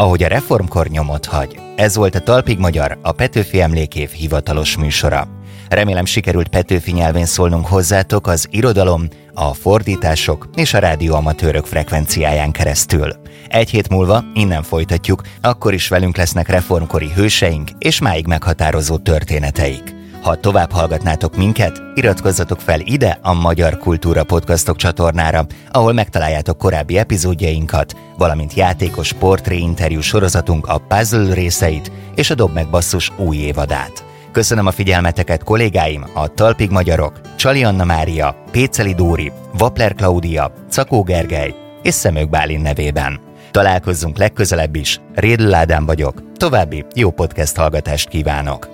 ahogy 0.00 0.22
a 0.22 0.28
reformkor 0.28 0.86
nyomot 0.86 1.26
hagy. 1.26 1.58
Ez 1.76 1.96
volt 1.96 2.14
a 2.14 2.20
Talpig 2.20 2.58
Magyar, 2.58 2.98
a 3.02 3.12
Petőfi 3.12 3.60
Emlékév 3.60 4.10
hivatalos 4.10 4.76
műsora. 4.76 5.28
Remélem 5.70 6.04
sikerült 6.04 6.48
Petőfi 6.48 6.92
nyelvén 6.92 7.26
szólnunk 7.26 7.66
hozzátok 7.66 8.26
az 8.26 8.46
irodalom, 8.50 9.08
a 9.34 9.54
fordítások 9.54 10.48
és 10.54 10.74
a 10.74 10.78
rádióamatőrök 10.78 11.64
frekvenciáján 11.64 12.50
keresztül. 12.50 13.12
Egy 13.48 13.70
hét 13.70 13.88
múlva 13.88 14.24
innen 14.34 14.62
folytatjuk, 14.62 15.22
akkor 15.40 15.74
is 15.74 15.88
velünk 15.88 16.16
lesznek 16.16 16.48
reformkori 16.48 17.10
hőseink 17.14 17.70
és 17.78 18.00
máig 18.00 18.26
meghatározó 18.26 18.96
történeteik. 18.96 19.94
Ha 20.22 20.40
tovább 20.40 20.72
hallgatnátok 20.72 21.36
minket, 21.36 21.82
iratkozzatok 21.94 22.60
fel 22.60 22.80
ide 22.80 23.18
a 23.22 23.32
Magyar 23.32 23.78
Kultúra 23.78 24.24
Podcastok 24.24 24.76
csatornára, 24.76 25.46
ahol 25.70 25.92
megtaláljátok 25.92 26.58
korábbi 26.58 26.98
epizódjainkat, 26.98 27.96
valamint 28.16 28.54
játékos 28.54 29.12
portré 29.12 29.56
interjú 29.56 30.00
sorozatunk 30.00 30.66
a 30.66 30.78
puzzle 30.78 31.34
részeit 31.34 31.92
és 32.14 32.30
a 32.30 32.34
Dob 32.34 32.52
meg 32.52 32.70
basszus 32.70 33.12
új 33.18 33.36
évadát. 33.36 34.08
Köszönöm 34.32 34.66
a 34.66 34.70
figyelmeteket 34.70 35.42
kollégáim, 35.42 36.04
a 36.14 36.28
Talpig 36.28 36.70
Magyarok, 36.70 37.20
Csali 37.36 37.64
Anna 37.64 37.84
Mária, 37.84 38.44
Péceli 38.50 38.94
Dóri, 38.94 39.32
Vapler 39.58 39.94
Klaudia, 39.94 40.52
Cakó 40.68 41.02
Gergely 41.02 41.54
és 41.82 41.94
Szemők 41.94 42.30
Bálin 42.30 42.60
nevében. 42.60 43.20
Találkozzunk 43.50 44.18
legközelebb 44.18 44.74
is, 44.74 45.00
Rédl 45.14 45.54
Ádám 45.54 45.86
vagyok, 45.86 46.22
további 46.36 46.84
jó 46.94 47.10
podcast 47.10 47.56
hallgatást 47.56 48.08
kívánok! 48.08 48.68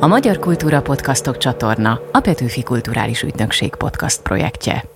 A 0.00 0.06
Magyar 0.06 0.38
Kultúra 0.38 0.82
Podcastok 0.82 1.38
csatorna 1.38 2.00
a 2.12 2.20
Petőfi 2.20 2.62
Kulturális 2.62 3.22
Ügynökség 3.22 3.74
podcast 3.74 4.22
projektje. 4.22 4.95